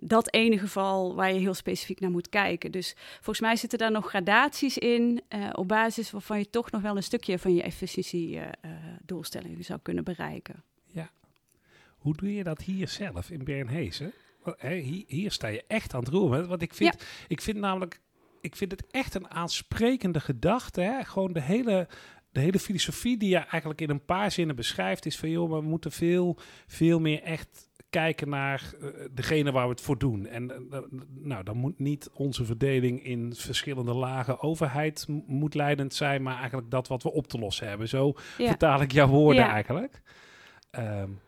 Dat 0.00 0.32
ene 0.32 0.58
geval 0.58 1.14
waar 1.14 1.32
je 1.32 1.38
heel 1.38 1.54
specifiek 1.54 2.00
naar 2.00 2.10
moet 2.10 2.28
kijken. 2.28 2.72
Dus 2.72 2.94
volgens 3.14 3.40
mij 3.40 3.56
zitten 3.56 3.78
daar 3.78 3.90
nog 3.90 4.08
gradaties 4.08 4.78
in, 4.78 5.22
op 5.52 5.68
basis 5.68 6.10
waarvan 6.10 6.38
je 6.38 6.50
toch 6.50 6.70
nog 6.70 6.82
wel 6.82 6.96
een 6.96 7.02
stukje 7.02 7.38
van 7.38 7.54
je 7.54 7.62
efficiëntie-doelstellingen 7.62 9.58
uh, 9.58 9.64
zou 9.64 9.78
kunnen 9.82 10.04
bereiken. 10.04 10.64
Ja. 10.86 11.10
Hoe 11.96 12.14
doe 12.16 12.34
je 12.34 12.44
dat 12.44 12.62
hier 12.62 12.88
zelf 12.88 13.30
in 13.30 13.44
Bernhezen? 13.44 14.12
Hier, 14.60 15.04
hier, 15.06 15.30
sta 15.32 15.48
je 15.48 15.64
echt 15.66 15.94
aan 15.94 16.00
het 16.00 16.08
roeren. 16.08 16.48
Want 16.48 16.62
ik 16.62 16.74
vind, 16.74 16.94
ja. 16.98 17.06
ik 17.28 17.40
vind 17.40 17.58
namelijk, 17.58 18.00
ik 18.40 18.56
vind 18.56 18.70
het 18.70 18.86
echt 18.90 19.14
een 19.14 19.30
aansprekende 19.30 20.20
gedachte. 20.20 20.80
Hè? 20.80 21.04
Gewoon 21.04 21.32
de 21.32 21.42
hele 21.42 21.88
de 22.32 22.40
hele 22.40 22.58
filosofie 22.58 23.16
die 23.16 23.28
je 23.28 23.36
eigenlijk 23.36 23.80
in 23.80 23.90
een 23.90 24.04
paar 24.04 24.30
zinnen 24.30 24.56
beschrijft, 24.56 25.06
is 25.06 25.18
van 25.18 25.30
joh, 25.30 25.50
we 25.50 25.60
moeten 25.60 25.92
veel, 25.92 26.38
veel 26.66 27.00
meer 27.00 27.22
echt 27.22 27.68
kijken 27.90 28.28
naar 28.28 28.72
uh, 28.80 28.88
degene 29.10 29.52
waar 29.52 29.64
we 29.64 29.70
het 29.70 29.80
voor 29.80 29.98
doen. 29.98 30.26
En 30.26 30.68
uh, 30.70 30.78
nou, 31.08 31.44
dan 31.44 31.56
moet 31.56 31.78
niet 31.78 32.10
onze 32.12 32.44
verdeling 32.44 33.04
in 33.04 33.34
verschillende 33.34 33.94
lagen 33.94 34.42
overheid 34.42 35.06
moet 35.26 35.54
leidend 35.54 35.94
zijn, 35.94 36.22
maar 36.22 36.36
eigenlijk 36.38 36.70
dat 36.70 36.88
wat 36.88 37.02
we 37.02 37.12
op 37.12 37.26
te 37.26 37.38
lossen 37.38 37.68
hebben. 37.68 37.88
Zo 37.88 38.14
ja. 38.38 38.46
vertaal 38.46 38.80
ik 38.80 38.92
jouw 38.92 39.08
woorden 39.08 39.42
ja. 39.42 39.52
eigenlijk. 39.52 40.02
Um, 40.78 41.20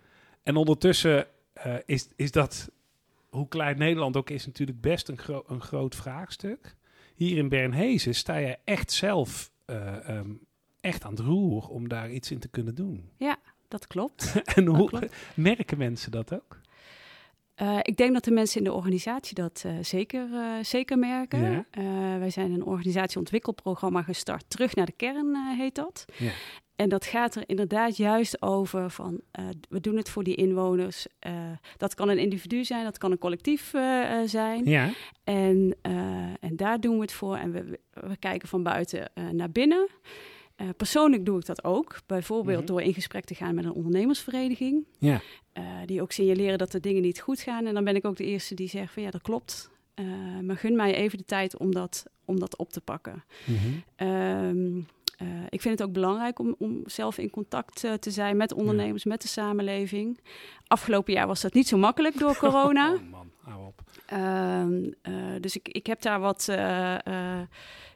en 0.43 0.57
ondertussen 0.57 1.27
uh, 1.67 1.75
is, 1.85 2.09
is 2.17 2.31
dat, 2.31 2.71
hoe 3.29 3.49
klein 3.49 3.79
Nederland 3.79 4.17
ook 4.17 4.31
is, 4.31 4.47
natuurlijk 4.47 4.81
best 4.81 5.09
een, 5.09 5.19
gro 5.19 5.45
een 5.47 5.61
groot 5.61 5.95
vraagstuk. 5.95 6.77
Hier 7.23 7.37
in 7.37 7.49
Bernhezen 7.49 8.15
sta 8.15 8.37
je 8.37 8.59
echt 8.65 8.93
zelf 8.93 9.51
um, 9.67 10.41
echt 10.81 11.05
aan 11.05 11.11
het 11.11 11.21
roer 11.21 11.69
om 11.69 11.89
daar 11.89 12.11
iets 12.11 12.31
in 12.31 12.39
te 12.39 12.49
kunnen 12.49 12.75
doen. 12.75 13.11
Ja, 13.17 13.37
dat 13.69 13.87
klopt. 13.87 14.43
en 14.57 14.67
hoe 14.67 14.89
klopt. 14.89 15.15
merken 15.35 15.79
mensen 15.79 16.11
dat 16.11 16.35
ook? 16.35 16.61
Uh, 17.57 17.79
ik 17.83 17.97
denk 17.97 18.13
dat 18.13 18.25
de 18.25 18.31
mensen 18.31 18.59
in 18.59 18.65
de 18.65 18.73
organisatie 18.73 19.35
dat 19.35 19.63
uh, 19.67 19.73
zeker, 19.81 20.29
uh, 20.33 20.63
zeker 20.63 20.99
merken. 20.99 21.65
Ja. 21.73 22.19
wij 22.19 22.31
zijn 22.31 22.53
een 22.53 22.65
organisatieontwikkelprogramma 22.65 24.03
gestart. 24.03 24.45
Terug 24.49 24.75
naar 24.75 24.87
de 24.87 24.93
kern 24.97 25.37
heet 25.37 25.75
dat. 25.75 26.05
Ja. 26.19 26.33
En 26.83 26.89
dat 26.89 27.05
gaat 27.05 27.35
er 27.35 27.43
inderdaad 27.47 27.97
juist 27.97 28.43
over 28.43 28.91
van 28.91 29.21
we 29.69 29.81
doen 29.81 29.97
het 29.97 30.09
voor 30.09 30.25
die 30.25 30.35
inwoners. 30.35 31.07
dat 31.77 31.95
kan 31.95 32.09
een 32.09 32.19
individu 32.19 32.65
zijn, 32.65 32.85
dat 32.85 32.99
kan 32.99 33.11
een 33.11 33.19
collectief 33.19 33.71
zijn. 34.25 34.65
Ja. 34.65 34.91
En, 35.25 35.77
en 36.41 36.57
daar 36.57 36.81
doen 36.81 36.95
we 36.95 37.01
het 37.03 37.13
voor. 37.13 37.37
En 37.37 37.53
we, 37.53 37.79
we 37.91 38.17
kijken 38.17 38.49
van 38.49 38.63
buiten 38.63 39.11
naar 39.33 39.51
binnen. 39.51 39.89
Persoonlijk 40.77 41.25
doe 41.27 41.39
ik 41.39 41.47
dat 41.47 41.65
ook. 41.65 41.99
Bijvoorbeeld 42.07 42.59
Mhm. 42.59 42.67
door 42.67 42.83
in 42.83 42.95
gesprek 42.95 43.25
te 43.25 43.35
gaan 43.35 43.55
met 43.55 43.65
een 43.65 43.73
ondernemersvereniging. 43.73 44.85
Ja. 44.99 45.21
Die 45.87 46.03
ook 46.03 46.13
signaleren 46.13 46.59
dat 46.59 46.73
de 46.73 46.81
dingen 46.81 47.03
niet 47.03 47.21
goed 47.21 47.41
gaan. 47.41 47.67
En 47.67 47.75
dan 47.75 47.85
ben 47.85 47.97
ik 47.97 48.05
ook 48.05 48.17
de 48.17 48.25
eerste 48.25 48.55
die 48.55 48.69
zegt 48.69 48.93
van 48.93 49.03
ja, 49.03 49.11
dat 49.11 49.23
klopt. 49.23 49.71
Maar 50.43 50.57
gun 50.57 50.77
mij 50.77 50.95
even 50.95 51.19
de 51.19 51.25
tijd 51.25 51.57
om 51.57 51.75
dat, 51.75 52.05
om 52.25 52.39
dat 52.39 52.57
op 52.57 52.73
te 52.73 52.81
pakken. 52.81 53.25
Mm 53.45 53.57
-hmm. 53.57 54.09
um, 54.09 54.87
ik 55.49 55.61
vind 55.61 55.79
het 55.79 55.89
ook 55.89 55.95
belangrijk 55.95 56.39
om, 56.39 56.55
om 56.59 56.83
zelf 56.85 57.19
in 57.19 57.31
contact 57.31 57.81
te 58.01 58.11
zijn 58.11 58.37
met 58.37 58.53
ondernemers, 58.53 59.03
ja. 59.03 59.11
met 59.11 59.23
de 59.23 59.29
samenleving. 59.29 60.21
Afgelopen 60.67 61.13
jaar 61.13 61.27
was 61.27 61.41
dat 61.41 61.55
niet 61.55 61.69
zo 61.69 61.77
makkelijk 61.77 62.19
door 62.19 62.37
corona. 62.47 62.93
oh 62.93 63.11
man, 63.11 63.31
hou 63.43 63.67
op. 63.67 63.83
Um, 64.13 64.95
dus 65.41 65.57
ik, 65.57 65.69
ik 65.69 65.87
heb 65.87 66.03
daar 66.03 66.21
wat 66.21 66.49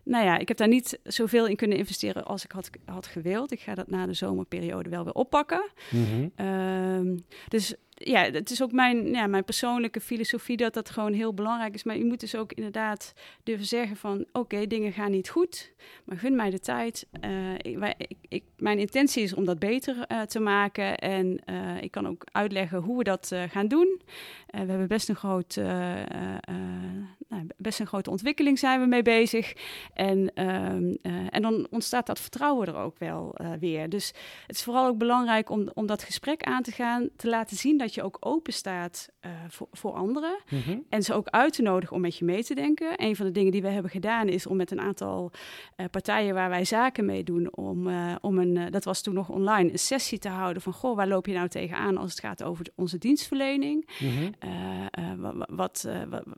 nou 0.07 0.25
ja, 0.25 0.39
ik 0.39 0.49
heb 0.49 0.57
daar 0.57 0.69
niet 0.69 0.99
zoveel 1.05 1.47
in 1.47 1.57
kunnen 1.57 1.79
investeren 1.79 2.25
als 2.25 2.45
ik 2.45 2.53
had, 2.53 2.71
had 2.85 3.07
gewild. 3.07 3.53
Ik 3.53 3.61
ga 3.61 3.75
dat 3.75 3.89
na 3.89 4.07
de 4.07 4.13
zomerperiode 4.13 4.89
wel 4.89 5.05
weer 5.05 5.13
oppakken. 5.13 5.71
Mm 5.91 6.05
-hmm. 6.05 6.47
um, 6.47 7.25
dus 7.49 7.75
ja, 7.97 8.31
het 8.31 8.51
is 8.51 8.63
ook 8.63 8.73
mijn, 8.73 9.11
ja, 9.11 9.27
mijn 9.27 9.45
persoonlijke 9.45 10.01
filosofie 10.01 10.57
dat 10.57 10.75
dat 10.75 10.91
gewoon 10.91 11.13
heel 11.13 11.35
belangrijk 11.35 11.75
is. 11.75 11.85
Maar 11.85 11.97
je 11.97 12.05
moet 12.05 12.21
dus 12.21 12.35
ook 12.35 12.53
inderdaad 12.53 13.13
durven 13.43 13.67
zeggen 13.67 13.97
van... 13.97 14.27
oké, 14.33 14.67
dingen 14.67 14.93
gaan 14.93 15.11
niet 15.11 15.29
goed, 15.29 15.73
maar 16.05 16.17
gun 16.17 16.37
mij 16.37 16.51
de 16.51 16.61
tijd. 16.61 17.07
Uh, 17.25 17.55
ik, 17.55 17.95
ik, 17.99 18.17
ik, 18.29 18.45
mijn 18.57 18.79
intentie 18.79 19.23
is 19.23 19.35
om 19.35 19.45
dat 19.45 19.59
beter 19.59 19.97
uh, 20.09 20.23
te 20.23 20.41
maken. 20.41 20.99
En 20.99 21.41
uh, 21.51 21.83
ik 21.83 21.91
kan 21.91 22.09
ook 22.09 22.25
uitleggen 22.33 22.79
hoe 22.79 22.99
we 22.99 23.05
dat 23.05 23.33
gaan 23.49 23.69
doen. 23.69 24.01
we 24.47 24.59
hebben 24.59 24.89
best 24.89 25.09
een, 25.09 25.17
groot, 25.17 25.57
nou, 25.57 27.47
best 27.57 27.81
een 27.81 27.87
grote 27.87 28.11
ontwikkeling 28.11 28.59
zijn 28.59 28.81
we 28.81 28.87
mee 28.87 29.03
bezig. 29.03 29.53
En, 29.95 30.19
um, 30.49 30.99
en 31.31 31.43
dan 31.43 31.67
ontstaat 31.71 32.07
dat 32.07 32.21
vertrouwen 32.21 32.67
er 32.67 32.77
ook 32.77 32.99
wel 32.99 33.35
weer. 33.61 33.89
Dus 33.89 34.13
het 34.47 34.57
is 34.57 34.63
vooral 34.63 34.87
ook 34.87 34.99
belangrijk 34.99 35.51
om, 35.51 35.71
om 35.75 35.87
dat 35.87 36.03
gesprek 36.03 36.43
aan 36.43 36.63
te 36.63 36.73
gaan... 36.73 37.09
te 37.17 37.29
laten 37.29 37.57
zien 37.57 37.79
dat 37.79 37.86
dat 37.87 37.95
je 37.95 38.03
ook 38.03 38.17
open 38.21 38.53
staat 38.53 39.09
uh, 39.27 39.31
voor, 39.49 39.69
voor 39.73 39.93
anderen. 39.93 40.39
Mm 40.51 40.61
-hmm. 40.61 40.85
En 40.89 41.03
ze 41.03 41.15
ook 41.15 41.29
uit 41.29 41.53
te 41.53 41.63
nodigen 41.63 41.97
om 41.97 42.03
met 42.03 42.17
je 42.17 42.25
mee 42.25 42.45
te 42.45 42.55
denken. 42.55 43.03
Een 43.03 43.17
van 43.17 43.27
de 43.27 43.33
dingen 43.33 43.53
die 43.53 43.63
we 43.63 43.69
hebben 43.69 43.91
gedaan 43.91 44.29
is 44.29 44.47
om 44.47 44.57
met 44.57 44.71
een 44.71 44.81
aantal 44.81 45.31
uh, 45.77 45.87
partijen 45.91 46.35
waar 46.35 46.49
wij 46.49 46.65
zaken 46.65 47.05
mee 47.05 47.25
doen, 47.25 47.57
om, 47.57 47.89
uh, 47.89 48.15
om 48.21 48.39
een, 48.39 48.71
dat 48.71 48.85
was 48.85 49.03
toen 49.03 49.15
nog 49.15 49.29
online, 49.29 49.73
een 49.73 49.79
sessie 49.79 50.19
te 50.19 50.29
houden 50.29 50.63
van 50.63 50.73
goh, 50.73 50.97
waar 50.97 51.09
loop 51.09 51.27
je 51.27 51.33
nou 51.33 51.49
tegenaan 51.49 51.97
als 51.97 52.11
het 52.11 52.21
gaat 52.21 52.43
over 52.43 52.67
onze 52.75 52.99
dienstverlening? 52.99 53.89
Mm 53.99 54.09
-hmm. 54.09 55.47
wat, 55.47 55.47
wat, 55.49 55.89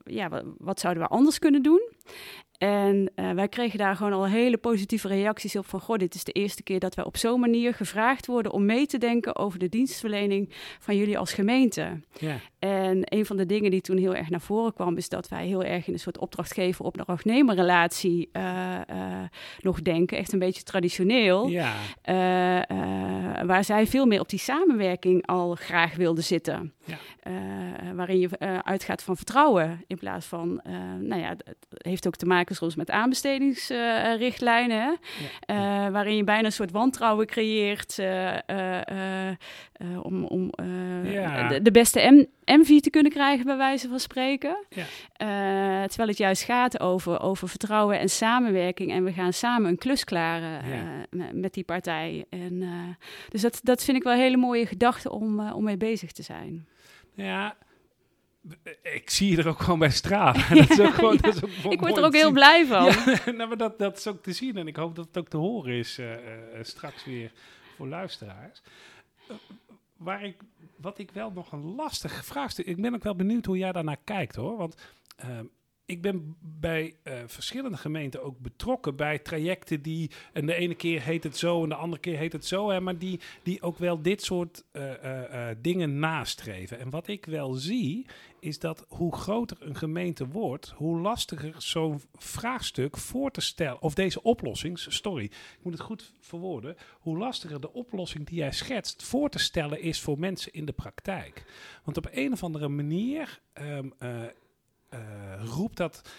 ja, 0.05 0.29
wat, 0.29 0.45
wat 0.59 0.81
zouden 0.81 1.03
we 1.03 1.09
anders 1.09 1.39
kunnen 1.39 1.63
doen? 1.63 1.93
En 2.59 3.11
uh, 3.17 3.31
wij 3.31 3.49
kregen 3.49 3.79
daar 3.79 3.97
gewoon 3.97 4.13
al 4.13 4.27
hele 4.27 4.57
positieve 4.57 5.09
reacties 5.09 5.57
op 5.57 5.67
van... 5.67 5.81
goh, 5.81 5.97
dit 5.97 6.15
is 6.15 6.25
de 6.25 6.33
eerste 6.33 6.63
keer 6.63 6.79
dat 6.79 6.95
wij 6.95 7.05
op 7.05 7.17
zo'n 7.17 7.41
manier 7.41 7.75
gevraagd 7.75 8.27
worden... 8.27 8.53
om 8.53 8.65
mee 8.65 8.87
te 8.87 8.99
denken 8.99 9.37
over 9.37 9.59
de 9.59 9.69
dienstverlening 9.69 10.53
van 10.79 10.97
jullie 10.97 11.19
als 11.19 11.33
gemeente. 11.33 12.01
En 12.59 13.01
een 13.05 13.27
van 13.27 13.37
de 13.37 13.47
dingen 13.47 13.71
die 13.71 13.81
toen 13.81 13.97
heel 13.97 14.15
erg 14.15 14.31
naar 14.31 14.41
voren 14.41 14.75
kwam... 14.75 14.97
is 14.97 15.09
dat 15.09 15.29
wij 15.29 15.47
heel 15.47 15.65
erg 15.65 15.87
in 15.87 15.93
een 15.93 15.99
soort 15.99 16.19
opdrachtgever 16.19 16.85
op 16.85 16.97
relatie 17.47 18.29
uh, 18.33 18.75
uh, 18.91 19.21
nog 19.61 19.83
denken. 19.83 20.19
Echt 20.19 20.33
een 20.33 20.39
beetje 20.39 20.63
traditioneel. 20.63 21.51
Waar 23.47 23.65
zij 23.65 23.87
veel 23.87 24.07
meer 24.07 24.21
op 24.21 24.29
die 24.29 24.39
samenwerking 24.39 25.27
al 25.27 25.55
graag 25.55 25.97
wilden 25.97 26.25
zitten. 26.25 26.73
Waarin 27.95 28.19
je 28.19 28.63
uitgaat 28.63 29.03
van 29.03 29.17
vertrouwen 29.17 29.85
in 29.87 29.99
plaats 29.99 30.27
van... 30.27 30.61
nou 31.01 31.21
ja, 31.21 31.29
het 31.29 31.57
heeft 31.69 32.07
ook 32.07 32.17
te 32.17 32.27
maken 32.27 32.48
soms 32.55 32.75
met 32.75 32.91
aanbestedingsrichtlijnen. 32.91 34.99
ja. 35.47 35.87
uh, 35.87 35.93
waarin 35.93 36.17
je 36.17 36.25
bijna 36.25 36.45
een 36.45 36.53
soort 36.53 36.71
wantrouwen 36.71 37.27
creëert 37.27 37.99
uh, 37.99 38.37
uh, 38.51 39.31
om, 40.03 40.25
om 40.25 40.51
ja. 41.05 41.49
de, 41.49 41.63
de, 41.63 41.71
beste 41.71 42.29
MV 42.45 42.81
te 42.81 42.91
kunnen 42.91 43.13
krijgen, 43.13 43.45
bij 43.45 43.57
wijze 43.57 43.89
van 43.89 44.01
spreken. 44.01 44.67
Ja. 44.69 44.85
terwijl 45.87 46.09
het 46.09 46.19
juist 46.19 46.43
gaat 46.43 46.81
over, 46.81 47.21
over 47.21 47.49
vertrouwen 47.49 47.99
en 47.99 48.09
samenwerking. 48.09 48.93
En 48.93 49.05
we 49.05 49.13
gaan 49.13 49.33
samen 49.33 49.71
een 49.71 49.79
klus 49.79 50.05
klaren 50.05 50.63
met, 51.11 51.33
met 51.33 51.55
die 51.55 51.65
partij. 51.65 52.25
En, 52.31 52.65
dus 53.29 53.41
dat, 53.41 53.61
dat 53.63 53.85
vind 53.85 53.97
ik 53.97 54.03
wel 54.03 54.13
een 54.13 54.19
hele 54.19 54.37
mooie 54.37 54.67
gedachte 54.67 55.11
om, 55.11 55.51
om 55.51 55.65
mee 55.65 55.77
bezig 55.77 56.13
te 56.13 56.23
zijn. 56.23 56.67
Ja, 57.15 57.57
ik 58.83 59.11
zie 59.11 59.31
je 59.31 59.37
er 59.37 59.49
ook 59.49 59.61
gewoon 59.61 59.79
bij 59.79 59.91
stralen. 59.91 60.41
Ja, 60.41 60.55
dat 60.67 60.71
is 60.71 60.81
ook 60.81 60.95
gewoon, 60.95 61.15
ja. 61.15 61.21
dat 61.21 61.35
is 61.35 61.45
ook 61.45 61.73
ik 61.73 61.81
word 61.81 61.97
er 61.97 62.05
ook 62.05 62.15
heel 62.15 62.33
blij 62.33 62.67
van. 62.67 62.85
Ja, 62.85 63.05
nou, 63.37 63.49
maar 63.49 63.57
dat, 63.57 63.79
dat 63.79 63.99
is 63.99 64.07
ook 64.07 64.23
te 64.23 64.33
zien. 64.33 64.57
En 64.57 64.67
ik 64.67 64.77
hoop 64.77 64.97
dat 64.97 65.07
het 65.07 65.19
ook 65.19 65.29
te 65.29 65.37
horen 65.37 65.73
is 65.73 65.99
uh, 65.99 66.11
uh, 66.11 66.19
straks 66.63 67.05
weer 67.05 67.33
voor 67.77 67.87
luisteraars. 67.87 68.63
Uh, 69.31 69.37
waar 69.97 70.25
ik, 70.25 70.37
wat 70.77 70.99
ik 70.99 71.11
wel 71.11 71.31
nog 71.31 71.53
een 71.53 71.75
lastig 71.75 72.25
vraagstuk... 72.25 72.67
Ik 72.67 72.81
ben 72.81 72.95
ook 72.95 73.03
wel 73.03 73.17
benieuwd 73.17 73.45
hoe 73.45 73.59
jij 73.59 73.73
daarnaar 73.73 74.01
kijkt, 74.05 74.37
hoor. 74.37 74.57
Want 74.57 74.77
ehm, 75.17 75.45
ik 75.89 76.03
ben 76.03 76.37
bij 76.41 76.95
uh, 77.05 77.15
verschillende 77.27 77.77
gemeenten 77.77 78.23
ook 78.23 78.39
betrokken 78.39 78.97
bij 78.97 79.19
trajecten 79.19 79.83
die, 79.83 80.11
en 80.33 80.47
de 80.47 80.55
ene 80.55 80.75
keer 80.75 81.03
heet 81.03 81.25
het 81.25 81.37
zo 81.37 81.63
en 81.63 81.69
de 81.69 81.75
andere 81.75 82.01
keer 82.01 82.19
heet 82.19 82.33
het 82.33 82.45
zo, 82.47 82.71
hè, 82.71 82.81
maar 82.81 82.99
die, 82.99 83.21
die 83.43 83.63
ook 83.63 83.79
wel 83.79 84.03
dit 84.03 84.23
soort 84.23 84.65
uh, 84.73 84.91
uh, 85.05 85.49
dingen 85.63 85.99
nastreven. 85.99 86.79
En 86.79 86.91
wat 86.91 87.09
ik 87.09 87.25
wel 87.25 87.53
zie, 87.53 88.07
is 88.41 88.59
dat 88.59 88.85
hoe 88.89 89.17
groter 89.17 89.57
een 89.61 89.77
gemeente 89.77 90.27
wordt, 90.27 90.73
hoe 90.77 91.01
lastiger 91.01 91.55
zo'n 91.59 92.01
vraagstuk 92.15 92.97
voor 92.97 93.31
te 93.31 93.41
stellen, 93.41 93.83
of 93.83 93.95
deze 93.95 94.23
oplossing, 94.23 94.79
sorry, 94.79 95.25
ik 95.25 95.59
moet 95.63 95.73
het 95.73 95.83
goed 95.83 96.13
verwoorden, 96.21 96.77
hoe 96.99 97.19
lastiger 97.19 97.61
de 97.61 97.73
oplossing 97.73 98.27
die 98.27 98.39
jij 98.39 98.53
schetst 98.53 99.03
voor 99.03 99.31
te 99.31 99.39
stellen 99.39 99.81
is 99.83 100.01
voor 100.01 100.19
mensen 100.19 100.53
in 100.53 100.65
de 100.65 100.73
praktijk. 100.73 101.45
Want 101.85 101.97
op 101.97 102.09
een 102.11 102.33
of 102.33 102.43
andere 102.43 102.69
manier. 102.69 103.41
Uh, 103.61 103.79
roept 105.39 105.77
dat 105.77 106.11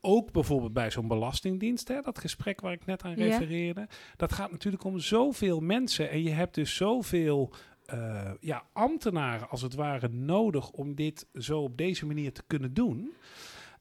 ook 0.00 0.32
bijvoorbeeld 0.32 0.72
bij 0.72 0.90
zo'n 0.90 1.08
belastingdienst, 1.08 1.88
hè, 1.88 2.00
dat 2.00 2.18
gesprek 2.18 2.60
waar 2.60 2.72
ik 2.72 2.86
net 2.86 3.02
aan 3.02 3.12
refereerde. 3.12 3.80
Ja. 3.80 3.86
Dat 4.16 4.32
gaat 4.32 4.50
natuurlijk 4.50 4.84
om 4.84 4.98
zoveel 4.98 5.60
mensen 5.60 6.10
en 6.10 6.22
je 6.22 6.30
hebt 6.30 6.54
dus 6.54 6.76
zoveel 6.76 7.52
uh, 7.94 8.30
ja, 8.40 8.64
ambtenaren 8.72 9.48
als 9.48 9.62
het 9.62 9.74
ware 9.74 10.08
nodig 10.08 10.70
om 10.70 10.94
dit 10.94 11.26
zo 11.34 11.60
op 11.60 11.76
deze 11.76 12.06
manier 12.06 12.32
te 12.32 12.42
kunnen 12.46 12.74
doen. 12.74 13.12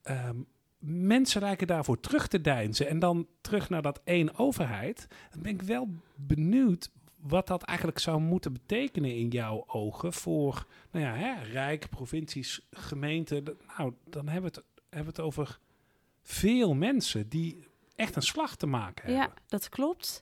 Um, 0.03 0.48
mensen 0.79 1.41
lijken 1.41 1.67
daarvoor 1.67 2.00
terug 2.00 2.27
te 2.27 2.41
deinzen 2.41 2.88
en 2.88 3.00
dan 3.00 3.27
terug 3.41 3.69
naar 3.69 3.81
dat 3.81 4.01
één 4.03 4.38
overheid. 4.38 5.08
Dan 5.31 5.41
ben 5.41 5.51
ik 5.51 5.62
wel 5.62 5.89
benieuwd 6.15 6.91
wat 7.22 7.48
dat 7.48 7.64
eigenlijk 7.64 8.00
zou 8.00 8.20
moeten 8.20 8.54
betekenen 8.54 9.16
in 9.16 9.28
jouw 9.28 9.64
ogen 9.68 10.14
voor 10.14 10.66
nou 10.92 11.06
ja, 11.06 11.14
hè, 11.14 11.44
Rijk, 11.52 11.90
provincies, 11.90 12.68
gemeenten. 12.72 13.58
Nou, 13.78 13.94
dan 14.06 14.28
hebben 14.28 14.52
we 14.52 14.58
het, 14.58 14.66
hebben 14.90 15.14
we 15.14 15.22
het 15.22 15.28
over 15.28 15.60
veel 16.22 16.74
mensen 16.74 17.30
die 17.30 17.68
echt 17.96 18.16
een 18.16 18.22
slag 18.22 18.56
te 18.56 18.68
maken 18.68 19.06
hebben. 19.06 19.24
Ja, 19.24 19.34
dat 19.48 19.70
klopt. 19.70 20.22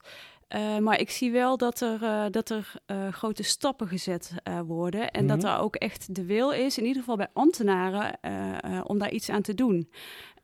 Uh, 0.55 0.77
maar 0.77 0.99
ik 0.99 1.09
zie 1.09 1.31
wel 1.31 1.57
dat 1.57 1.81
er, 1.81 2.01
uh, 2.01 2.25
dat 2.31 2.49
er 2.49 2.73
uh, 2.87 3.07
grote 3.07 3.43
stappen 3.43 3.87
gezet 3.87 4.33
worden. 4.65 5.11
En 5.11 5.23
mm 5.23 5.29
-hmm. 5.29 5.39
dat 5.39 5.51
er 5.51 5.59
ook 5.59 5.75
echt 5.75 6.15
de 6.15 6.25
wil 6.25 6.51
is, 6.51 6.77
in 6.77 6.85
ieder 6.85 6.99
geval 6.99 7.17
bij 7.17 7.29
ambtenaren, 7.33 8.19
om 8.83 8.97
daar 8.99 9.11
iets 9.11 9.29
aan 9.29 9.41
te 9.41 9.53
doen. 9.53 9.89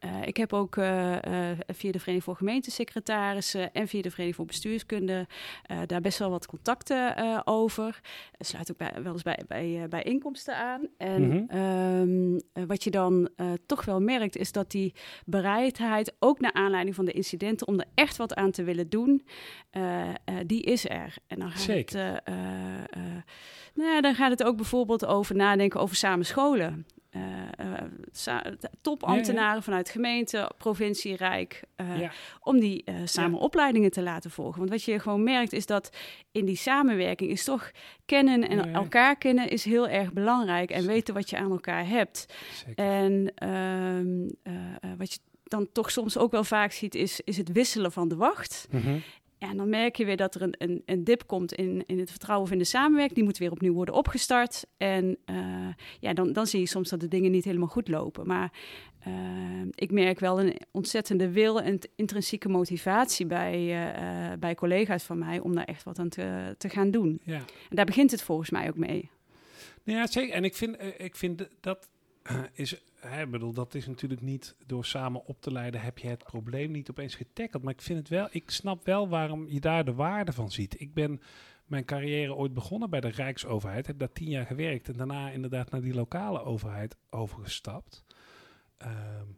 Uh, 0.05 0.27
ik 0.27 0.37
heb 0.37 0.53
ook 0.53 0.75
uh, 0.75 1.11
uh, 1.11 1.49
via 1.67 1.91
de 1.91 1.99
Vereniging 1.99 2.23
voor 2.23 2.35
Gemeentesecretarissen 2.35 3.73
en 3.73 3.87
via 3.87 4.01
de 4.01 4.09
Vereniging 4.09 4.35
voor 4.35 4.45
Bestuurskunde 4.45 5.27
daar 5.85 6.01
best 6.01 6.19
wel 6.19 6.29
wat 6.29 6.45
contacten 6.45 7.41
over. 7.47 7.99
sluit 8.39 8.71
ook 8.71 8.77
bij, 8.77 8.93
wel 9.03 9.13
eens 9.13 9.21
bij, 9.21 9.39
bij, 9.47 9.85
bij 9.89 10.03
inkomsten 10.03 10.57
aan. 10.57 10.87
En 10.97 11.23
mm 11.23 11.47
-hmm. 11.49 12.39
um, 12.55 12.67
wat 12.67 12.83
je 12.83 12.91
dan 12.91 13.29
toch 13.65 13.85
wel 13.85 14.01
merkt, 14.01 14.35
is 14.35 14.51
dat 14.51 14.71
die 14.71 14.93
bereidheid, 15.25 16.15
ook 16.19 16.39
naar 16.39 16.53
aanleiding 16.53 16.95
van 16.95 17.05
de 17.05 17.11
incidenten, 17.11 17.67
om 17.67 17.79
er 17.79 17.85
echt 17.93 18.17
wat 18.17 18.35
aan 18.35 18.51
te 18.51 18.63
willen 18.63 18.89
doen, 18.89 19.25
die 20.45 20.61
is 20.61 20.89
er. 20.89 21.15
En 21.27 21.39
dan 21.39 21.51
gaat 21.51 21.61
Zeker. 21.61 22.13
Het, 22.13 22.25
nou 23.73 23.89
ja, 23.89 24.01
dan 24.01 24.15
gaat 24.15 24.31
het 24.31 24.43
ook 24.43 24.55
bijvoorbeeld 24.55 25.05
over 25.05 25.35
nadenken 25.35 25.79
over 25.79 25.95
samen 25.95 26.25
scholen. 26.25 26.85
Uh, 27.15 28.37
topambtenaren 28.81 29.49
ja, 29.49 29.55
ja. 29.55 29.61
vanuit 29.61 29.89
gemeente, 29.89 30.51
provincie, 30.57 31.15
rijk, 31.15 31.61
uh, 31.77 31.99
ja. 31.99 32.11
om 32.39 32.59
die 32.59 32.83
uh, 32.85 32.95
samen 33.05 33.39
opleidingen 33.39 33.91
te 33.91 34.01
laten 34.01 34.31
volgen. 34.31 34.57
Want 34.57 34.69
wat 34.69 34.83
je 34.83 34.99
gewoon 34.99 35.23
merkt 35.23 35.53
is 35.53 35.65
dat 35.65 35.97
in 36.31 36.45
die 36.45 36.55
samenwerking 36.55 37.29
is 37.29 37.43
toch 37.43 37.71
kennen 38.05 38.49
en 38.49 38.73
elkaar 38.73 39.15
kennen 39.15 39.49
is 39.49 39.63
heel 39.63 39.87
erg 39.87 40.13
belangrijk 40.13 40.71
en 40.71 40.85
weten 40.85 41.13
wat 41.13 41.29
je 41.29 41.37
aan 41.37 41.51
elkaar 41.51 41.87
hebt. 41.87 42.33
Zeker. 42.53 42.85
En 42.85 43.31
ehm, 43.35 44.97
wat 44.97 45.13
je 45.13 45.19
dan 45.43 45.67
toch 45.71 45.91
soms 45.91 46.17
ook 46.17 46.31
wel 46.31 46.43
vaak 46.43 46.71
ziet 46.71 46.95
is, 46.95 47.21
is 47.21 47.37
het 47.37 47.51
wisselen 47.51 47.91
van 47.91 48.07
de 48.07 48.15
wacht. 48.15 48.67
Mm 48.71 48.81
-hmm. 48.81 49.01
Ja, 49.43 49.49
en 49.49 49.57
dan 49.57 49.69
merk 49.69 49.95
je 49.95 50.05
weer 50.05 50.17
dat 50.17 50.35
er 50.35 50.41
een, 50.41 50.55
een, 50.57 50.81
een 50.85 51.03
dip 51.03 51.27
komt 51.27 51.53
in, 51.53 51.83
in 51.85 51.99
het 51.99 52.09
vertrouwen 52.09 52.47
of 52.47 52.53
in 52.53 52.57
de 52.57 52.63
samenwerking. 52.63 53.15
Die 53.15 53.23
moet 53.23 53.37
weer 53.37 53.51
opnieuw 53.51 53.73
worden 53.73 53.95
opgestart. 53.95 54.65
En 54.77 55.17
uh, 55.25 55.67
ja, 55.99 56.13
dan, 56.13 56.33
dan 56.33 56.47
zie 56.47 56.59
je 56.59 56.65
soms 56.65 56.89
dat 56.89 56.99
de 56.99 57.07
dingen 57.07 57.31
niet 57.31 57.43
helemaal 57.43 57.67
goed 57.67 57.87
lopen. 57.87 58.27
Maar 58.27 58.53
uh, 59.07 59.13
ik 59.69 59.91
merk 59.91 60.19
wel 60.19 60.39
een 60.39 60.57
ontzettende 60.71 61.29
wil 61.31 61.61
en 61.61 61.79
intrinsieke 61.95 62.49
motivatie 62.49 63.25
bij, 63.25 63.59
uh, 63.61 64.37
bij 64.39 64.55
collega's 64.55 65.03
van 65.03 65.17
mij 65.17 65.39
om 65.39 65.55
daar 65.55 65.65
echt 65.65 65.83
wat 65.83 65.99
aan 65.99 66.09
te, 66.09 66.55
te 66.57 66.69
gaan 66.69 66.91
doen. 66.91 67.21
Ja. 67.23 67.35
En 67.69 67.75
daar 67.75 67.85
begint 67.85 68.11
het 68.11 68.21
volgens 68.21 68.49
mij 68.49 68.67
ook 68.67 68.77
mee. 68.77 69.09
Ja, 69.83 70.07
zeker. 70.07 70.33
En 70.33 70.43
ik 70.43 70.55
vind, 70.55 70.77
ik 70.97 71.15
vind 71.15 71.47
dat 71.59 71.89
is 72.53 72.83
hè, 73.07 73.27
bedoel, 73.27 73.53
dat 73.53 73.75
is 73.75 73.87
natuurlijk 73.87 74.21
niet 74.21 74.55
door 74.65 74.85
samen 74.85 75.25
op 75.25 75.41
te 75.41 75.51
leiden 75.51 75.81
heb 75.81 75.97
je 75.97 76.07
het 76.07 76.23
probleem 76.23 76.71
niet 76.71 76.89
opeens 76.89 77.15
getackeld. 77.15 77.63
Maar 77.63 77.73
ik 77.73 77.81
vind 77.81 77.99
het 77.99 78.09
wel, 78.09 78.27
ik 78.31 78.49
snap 78.49 78.85
wel 78.85 79.09
waarom 79.09 79.47
je 79.47 79.59
daar 79.59 79.85
de 79.85 79.93
waarde 79.93 80.33
van 80.33 80.51
ziet. 80.51 80.79
Ik 80.79 80.93
ben 80.93 81.21
mijn 81.65 81.85
carrière 81.85 82.35
ooit 82.35 82.53
begonnen 82.53 82.89
bij 82.89 82.99
de 82.99 83.07
Rijksoverheid, 83.07 83.87
heb 83.87 83.99
daar 83.99 84.11
tien 84.11 84.29
jaar 84.29 84.45
gewerkt 84.45 84.89
en 84.89 84.97
daarna 84.97 85.29
inderdaad 85.29 85.71
naar 85.71 85.81
die 85.81 85.93
lokale 85.93 86.43
overheid 86.43 86.95
overgestapt. 87.09 88.03
Um, 88.81 89.37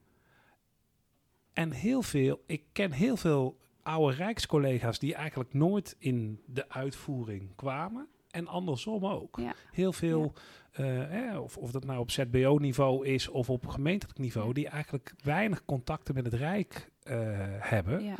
en 1.53 1.71
heel 1.71 2.01
veel, 2.01 2.43
ik 2.45 2.63
ken 2.71 2.91
heel 2.91 3.17
veel 3.17 3.59
oude 3.83 4.15
Rijkscollega's 4.15 4.99
die 4.99 5.15
eigenlijk 5.15 5.53
nooit 5.53 5.95
in 5.99 6.41
de 6.45 6.69
uitvoering 6.69 7.55
kwamen. 7.55 8.07
En 8.35 8.47
andersom 8.47 9.05
ook. 9.05 9.37
Ja. 9.39 9.53
Heel 9.71 9.93
veel, 9.93 10.33
ja. 10.73 11.33
uh, 11.33 11.41
of, 11.41 11.57
of 11.57 11.71
dat 11.71 11.85
nou 11.85 11.99
op 11.99 12.11
ZBO-niveau 12.11 13.07
is 13.07 13.27
of 13.27 13.49
op 13.49 13.67
gemeentelijk 13.67 14.19
niveau, 14.19 14.53
die 14.53 14.67
eigenlijk 14.67 15.13
weinig 15.23 15.65
contacten 15.65 16.13
met 16.13 16.25
het 16.25 16.33
Rijk 16.33 16.89
uh, 17.03 17.13
hebben. 17.59 18.03
Ja. 18.03 18.17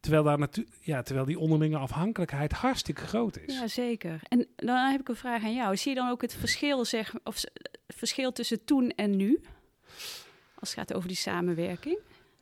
Terwijl, 0.00 0.24
daar 0.24 0.38
natu- 0.38 0.66
ja, 0.80 1.02
terwijl 1.02 1.26
die 1.26 1.38
onderlinge 1.38 1.76
afhankelijkheid 1.76 2.52
hartstikke 2.52 3.00
groot 3.00 3.38
is. 3.38 3.58
Ja, 3.58 3.68
zeker. 3.68 4.20
En 4.28 4.46
dan 4.56 4.90
heb 4.90 5.00
ik 5.00 5.08
een 5.08 5.16
vraag 5.16 5.44
aan 5.44 5.54
jou. 5.54 5.76
Zie 5.76 5.94
je 5.94 6.00
dan 6.00 6.10
ook 6.10 6.22
het 6.22 6.34
verschil, 6.34 6.84
zeg, 6.84 7.14
of 7.24 7.44
verschil 7.88 8.32
tussen 8.32 8.64
toen 8.64 8.90
en 8.90 9.16
nu? 9.16 9.40
Als 10.58 10.70
het 10.70 10.78
gaat 10.78 10.94
over 10.94 11.08
die 11.08 11.16
samenwerking? 11.16 11.98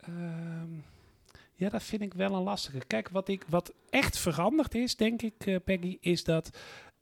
Um, 0.09 0.85
ja, 1.55 1.68
dat 1.68 1.83
vind 1.83 2.03
ik 2.03 2.14
wel 2.14 2.35
een 2.35 2.42
lastige. 2.42 2.79
Kijk, 2.87 3.09
wat, 3.09 3.29
ik, 3.29 3.44
wat 3.49 3.72
echt 3.90 4.18
veranderd 4.18 4.75
is, 4.75 4.96
denk 4.96 5.22
ik, 5.22 5.46
uh, 5.46 5.57
Peggy, 5.64 5.96
is 6.01 6.25
dat 6.25 6.59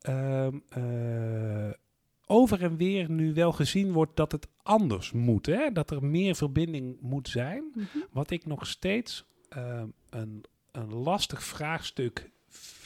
um, 0.08 0.62
uh, 0.76 1.70
over 2.26 2.62
en 2.62 2.76
weer 2.76 3.10
nu 3.10 3.34
wel 3.34 3.52
gezien 3.52 3.92
wordt 3.92 4.16
dat 4.16 4.32
het 4.32 4.48
anders 4.62 5.12
moet. 5.12 5.46
Hè? 5.46 5.72
Dat 5.72 5.90
er 5.90 6.04
meer 6.04 6.34
verbinding 6.34 6.96
moet 7.00 7.28
zijn. 7.28 7.64
Mhm. 7.74 7.98
Wat 8.10 8.30
ik 8.30 8.46
nog 8.46 8.66
steeds 8.66 9.24
um, 9.56 9.92
een, 10.10 10.44
een 10.72 10.94
lastig 10.94 11.42
vraagstuk 11.42 12.30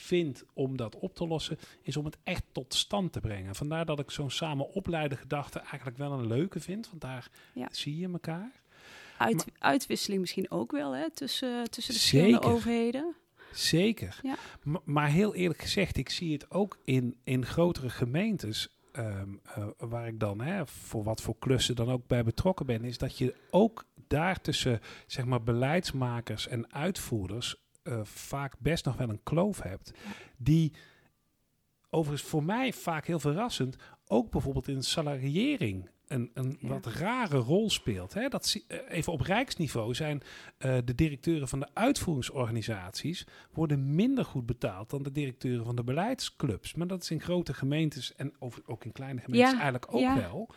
vind 0.06 0.44
om 0.52 0.76
dat 0.76 0.98
op 0.98 1.14
te 1.14 1.26
lossen, 1.26 1.58
is 1.82 1.96
om 1.96 2.04
het 2.04 2.18
echt 2.24 2.44
tot 2.52 2.74
stand 2.74 3.12
te 3.12 3.20
brengen. 3.20 3.54
Vandaar 3.54 3.86
dat 3.86 3.98
ik 3.98 4.10
zo'n 4.10 4.30
samen 4.30 4.72
opleiden 4.72 5.18
gedachte 5.18 5.58
eigenlijk 5.58 5.96
wel 5.96 6.12
een 6.12 6.26
leuke 6.26 6.60
vind, 6.60 6.88
want 6.88 7.00
daar 7.00 7.30
ja. 7.54 7.68
zie 7.70 7.98
je 7.98 8.08
elkaar. 8.12 8.52
Uit, 9.18 9.36
maar, 9.36 9.46
uitwisseling 9.58 10.20
misschien 10.20 10.50
ook 10.50 10.72
wel, 10.72 10.94
hè, 10.94 11.10
tussen, 11.10 11.70
tussen 11.70 11.94
de 11.94 12.00
verschillende 12.00 12.40
overheden. 12.40 13.14
Zeker. 13.58 14.20
Ja. 14.22 14.36
Maar 14.84 15.08
heel 15.08 15.34
eerlijk 15.34 15.60
gezegd, 15.60 15.96
ik 15.96 16.10
zie 16.10 16.32
het 16.32 16.50
ook 16.50 16.78
in, 16.84 17.16
in 17.24 17.46
grotere 17.46 17.90
gemeentes. 17.90 18.68
Um, 18.98 19.40
uh, 19.58 19.66
waar 19.78 20.06
ik 20.06 20.20
dan 20.20 20.40
hè, 20.40 20.66
voor 20.66 21.04
wat 21.04 21.22
voor 21.22 21.36
klussen 21.38 21.76
dan 21.76 21.90
ook 21.90 22.06
bij 22.06 22.24
betrokken 22.24 22.66
ben, 22.66 22.84
is 22.84 22.98
dat 22.98 23.18
je 23.18 23.34
ook 23.50 23.84
daar 24.06 24.40
tussen 24.40 24.80
zeg 25.06 25.24
maar, 25.24 25.42
beleidsmakers 25.42 26.48
en 26.48 26.72
uitvoerders 26.72 27.56
uh, 27.82 28.00
vaak 28.02 28.54
best 28.58 28.84
nog 28.84 28.96
wel 28.96 29.08
een 29.08 29.22
kloof 29.22 29.62
hebt. 29.62 29.92
Die 30.36 30.72
overigens 31.90 32.28
voor 32.28 32.44
mij 32.44 32.72
vaak 32.72 33.06
heel 33.06 33.20
verrassend 33.20 33.76
ook 34.06 34.30
bijvoorbeeld 34.30 34.68
in 34.68 34.82
salariering 34.82 35.90
een, 36.08 36.30
een 36.34 36.56
ja. 36.60 36.68
wat 36.68 36.86
rare 36.86 37.36
rol 37.36 37.70
speelt. 37.70 38.14
Hè? 38.14 38.28
Dat, 38.28 38.62
uh, 38.68 38.78
even 38.88 39.12
op 39.12 39.20
rijksniveau 39.20 39.94
zijn 39.94 40.22
uh, 40.58 40.78
de 40.84 40.94
directeuren 40.94 41.48
van 41.48 41.60
de 41.60 41.68
uitvoeringsorganisaties 41.72 43.26
worden 43.52 43.94
minder 43.94 44.24
goed 44.24 44.46
betaald 44.46 44.90
dan 44.90 45.02
de 45.02 45.12
directeuren 45.12 45.64
van 45.64 45.76
de 45.76 45.84
beleidsclubs. 45.84 46.74
Maar 46.74 46.86
dat 46.86 47.02
is 47.02 47.10
in 47.10 47.20
grote 47.20 47.54
gemeentes 47.54 48.14
en 48.14 48.32
over, 48.38 48.62
ook 48.66 48.84
in 48.84 48.92
kleine 48.92 49.20
gemeentes 49.20 49.50
ja. 49.50 49.54
eigenlijk 49.54 49.94
ook 49.94 50.00
ja. 50.00 50.16
wel. 50.16 50.48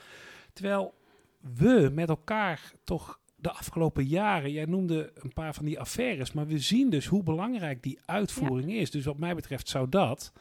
Terwijl 0.53 0.93
we 1.39 1.91
met 1.93 2.09
elkaar 2.09 2.73
toch 2.83 3.19
de 3.35 3.51
afgelopen 3.51 4.05
jaren, 4.05 4.51
jij 4.51 4.65
noemde 4.65 5.12
een 5.15 5.33
paar 5.33 5.53
van 5.53 5.65
die 5.65 5.79
affaires, 5.79 6.31
maar 6.31 6.47
we 6.47 6.59
zien 6.59 6.89
dus 6.89 7.05
hoe 7.05 7.23
belangrijk 7.23 7.83
die 7.83 7.99
uitvoering 8.05 8.73
is. 8.73 8.91
Dus 8.91 9.05
wat 9.05 9.17
mij 9.17 9.35
betreft 9.35 9.69
zou 9.69 9.89
dat 9.89 10.31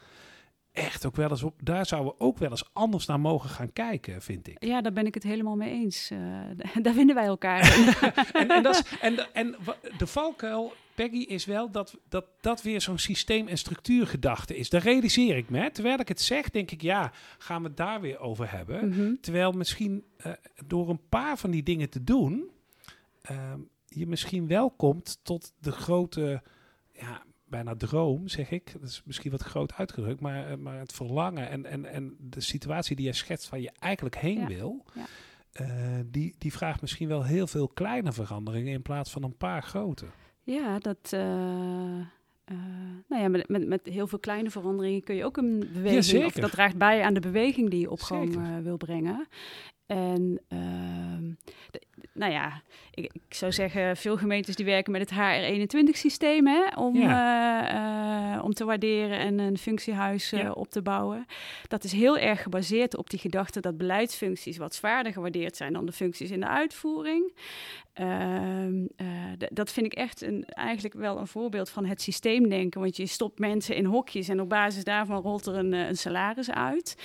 echt 0.79 1.05
ook 1.05 1.15
wel 1.15 1.29
eens 1.29 1.43
op. 1.43 1.59
Daar 1.63 1.85
zouden 1.85 2.11
we 2.11 2.19
ook 2.19 2.37
wel 2.37 2.49
eens 2.49 2.69
anders 2.73 3.05
naar 3.05 3.19
mogen 3.19 3.49
gaan 3.49 3.73
kijken, 3.73 4.21
vind 4.21 4.47
ik. 4.47 4.63
Ja, 4.63 4.81
daar 4.81 4.93
ben 4.93 5.05
ik 5.05 5.13
het 5.13 5.23
helemaal 5.23 5.55
mee 5.55 5.71
eens. 5.71 6.11
Uh, 6.11 6.19
daar 6.85 6.93
vinden 6.93 7.15
wij 7.15 7.25
elkaar. 7.25 7.61
en, 8.33 8.49
en, 8.49 8.63
dat 8.63 8.75
is, 8.75 8.97
en, 8.99 9.15
de, 9.15 9.27
en 9.33 9.55
de 9.97 10.07
valkuil, 10.07 10.73
Peggy, 10.95 11.17
is 11.17 11.45
wel 11.45 11.71
dat 11.71 11.97
dat, 12.09 12.25
dat 12.41 12.61
weer 12.61 12.81
zo'n 12.81 12.97
systeem- 12.97 13.47
en 13.47 13.57
structuurgedachte 13.57 14.57
is. 14.57 14.69
Daar 14.69 14.81
realiseer 14.81 15.37
ik 15.37 15.49
me. 15.49 15.59
Hè. 15.59 15.71
Terwijl 15.71 15.99
ik 15.99 16.07
het 16.07 16.21
zeg, 16.21 16.49
denk 16.49 16.71
ik, 16.71 16.81
ja, 16.81 17.11
gaan 17.37 17.61
we 17.61 17.67
het 17.67 17.77
daar 17.77 18.01
weer 18.01 18.19
over 18.19 18.51
hebben. 18.51 18.85
Mm 18.85 18.93
-hmm. 18.93 19.17
Terwijl 19.21 19.51
misschien 19.51 20.03
uh, 20.25 20.33
door 20.65 20.89
een 20.89 21.07
paar 21.09 21.37
van 21.37 21.51
die 21.51 21.63
dingen 21.63 21.89
te 21.89 22.03
doen, 22.03 22.49
uh, 23.31 23.53
je 23.87 24.07
misschien 24.07 24.47
wel 24.47 24.69
komt 24.69 25.19
tot 25.23 25.53
de 25.59 25.71
grote. 25.71 26.41
Ja, 26.93 27.23
bijna 27.49 27.75
droom, 27.75 28.27
zeg 28.27 28.51
ik. 28.51 28.73
Dat 28.79 28.89
is 28.89 29.01
misschien 29.05 29.31
wat 29.31 29.41
groot 29.41 29.73
uitgedrukt, 29.73 30.19
maar, 30.19 30.59
maar 30.59 30.79
het 30.79 30.93
verlangen 30.93 31.49
en, 31.49 31.65
en, 31.65 31.85
en 31.85 32.15
de 32.19 32.41
situatie 32.41 32.95
die 32.95 33.05
je 33.05 33.13
schetst 33.13 33.49
waar 33.49 33.59
je 33.59 33.71
eigenlijk 33.79 34.15
heen 34.15 34.39
ja. 34.39 34.47
wil, 34.47 34.85
ja. 34.93 35.05
uh, 35.61 35.99
die, 36.05 36.35
die 36.37 36.51
vraagt 36.51 36.81
misschien 36.81 37.07
wel 37.07 37.23
heel 37.23 37.47
veel 37.47 37.67
kleine 37.67 38.11
veranderingen 38.11 38.73
in 38.73 38.81
plaats 38.81 39.11
van 39.11 39.23
een 39.23 39.37
paar 39.37 39.63
grote. 39.63 40.05
Ja, 40.43 40.79
dat. 40.79 41.11
Uh, 41.13 41.19
uh, 41.19 42.57
nou 43.07 43.21
ja, 43.21 43.27
met, 43.27 43.49
met, 43.49 43.67
met 43.67 43.85
heel 43.85 44.07
veel 44.07 44.19
kleine 44.19 44.49
veranderingen 44.49 45.03
kun 45.03 45.15
je 45.15 45.25
ook 45.25 45.37
een 45.37 45.69
beweging. 45.73 46.19
Ja, 46.19 46.25
of 46.25 46.33
dat 46.33 46.51
draagt 46.51 46.77
bij 46.77 47.03
aan 47.03 47.13
de 47.13 47.19
beweging 47.19 47.69
die 47.69 47.79
je 47.79 47.91
op 47.91 48.01
gang 48.01 48.61
wil 48.63 48.77
brengen. 48.77 49.27
En 49.89 50.39
ehm, 50.47 51.33
nou 52.13 52.31
ja, 52.31 52.61
ik, 52.93 53.11
ik, 53.13 53.33
zou 53.33 53.51
zeggen, 53.51 53.97
veel 53.97 54.17
gemeentes 54.17 54.55
die 54.55 54.65
werken 54.65 54.91
met 54.91 55.09
het 55.09 55.19
HR21-systeem 55.19 56.47
om, 56.75 56.95
eh, 56.95 58.33
eh, 58.35 58.43
om 58.43 58.53
te 58.53 58.65
waarderen 58.65 59.19
en 59.19 59.39
een 59.39 59.57
functiehuis 59.57 60.33
uh, 60.33 60.51
op 60.53 60.69
te 60.69 60.81
bouwen. 60.81 61.25
Dat 61.67 61.83
is 61.83 61.91
heel 61.91 62.17
erg 62.17 62.41
gebaseerd 62.41 62.97
op 62.97 63.09
die 63.09 63.19
gedachte 63.19 63.59
dat 63.59 63.77
beleidsfuncties 63.77 64.57
wat 64.57 64.75
zwaarder 64.75 65.13
gewaardeerd 65.13 65.55
zijn 65.55 65.73
dan 65.73 65.85
de 65.85 65.91
functies 65.91 66.31
in 66.31 66.39
de 66.39 66.47
uitvoering. 66.47 67.33
Ehm, 67.93 68.85
dat 69.37 69.71
vind 69.71 69.85
ik 69.85 69.93
echt 69.93 70.21
een, 70.21 70.45
eigenlijk 70.45 70.95
wel 70.95 71.17
een 71.17 71.27
voorbeeld 71.27 71.69
van 71.69 71.85
het 71.85 72.01
systeemdenken. 72.01 72.81
Want 72.81 72.97
je 72.97 73.05
stopt 73.05 73.39
mensen 73.39 73.75
in 73.75 73.85
hokjes 73.85 74.29
en 74.29 74.41
op 74.41 74.49
basis 74.49 74.83
daarvan 74.83 75.21
rolt 75.21 75.45
er 75.45 75.55
een, 75.55 75.73
een 75.73 75.97
salaris 75.97 76.51
uit. 76.51 76.95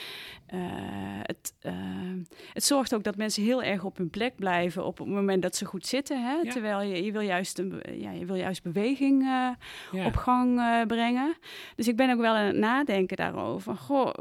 het, 1.23 1.55
ehm, 1.61 2.19
het 2.53 2.65
zorgt 2.75 2.95
ook 2.95 3.05
dat 3.05 3.17
mensen 3.17 3.43
heel 3.43 3.63
erg 3.63 3.85
op 3.85 3.97
hun 3.97 4.11
plek 4.11 4.37
blijven 4.37 4.85
op 4.85 4.99
het 4.99 5.07
moment 5.07 5.43
dat 5.43 5.57
ze 5.57 5.65
goed 5.65 5.87
zitten. 5.87 6.25
Hè? 6.25 6.51
Terwijl 6.51 6.83
je, 6.83 7.05
je, 7.05 7.13
wil 7.13 7.21
juist 7.21 7.59
een, 7.59 7.83
ja, 7.93 8.11
je 8.11 8.25
wil 8.25 8.37
juist 8.37 8.63
beweging 8.63 9.23
uh, 9.23 10.07
op 10.07 10.17
gang 10.17 10.59
uh, 10.59 10.83
brengen. 10.87 11.37
Dus 11.77 11.89
ik 11.89 11.97
ben 11.97 12.11
ook 12.11 12.21
wel 12.21 12.35
aan 12.35 12.47
het 12.47 12.57
nadenken 12.57 13.17
daarover. 13.17 13.77
Goh, 13.77 14.15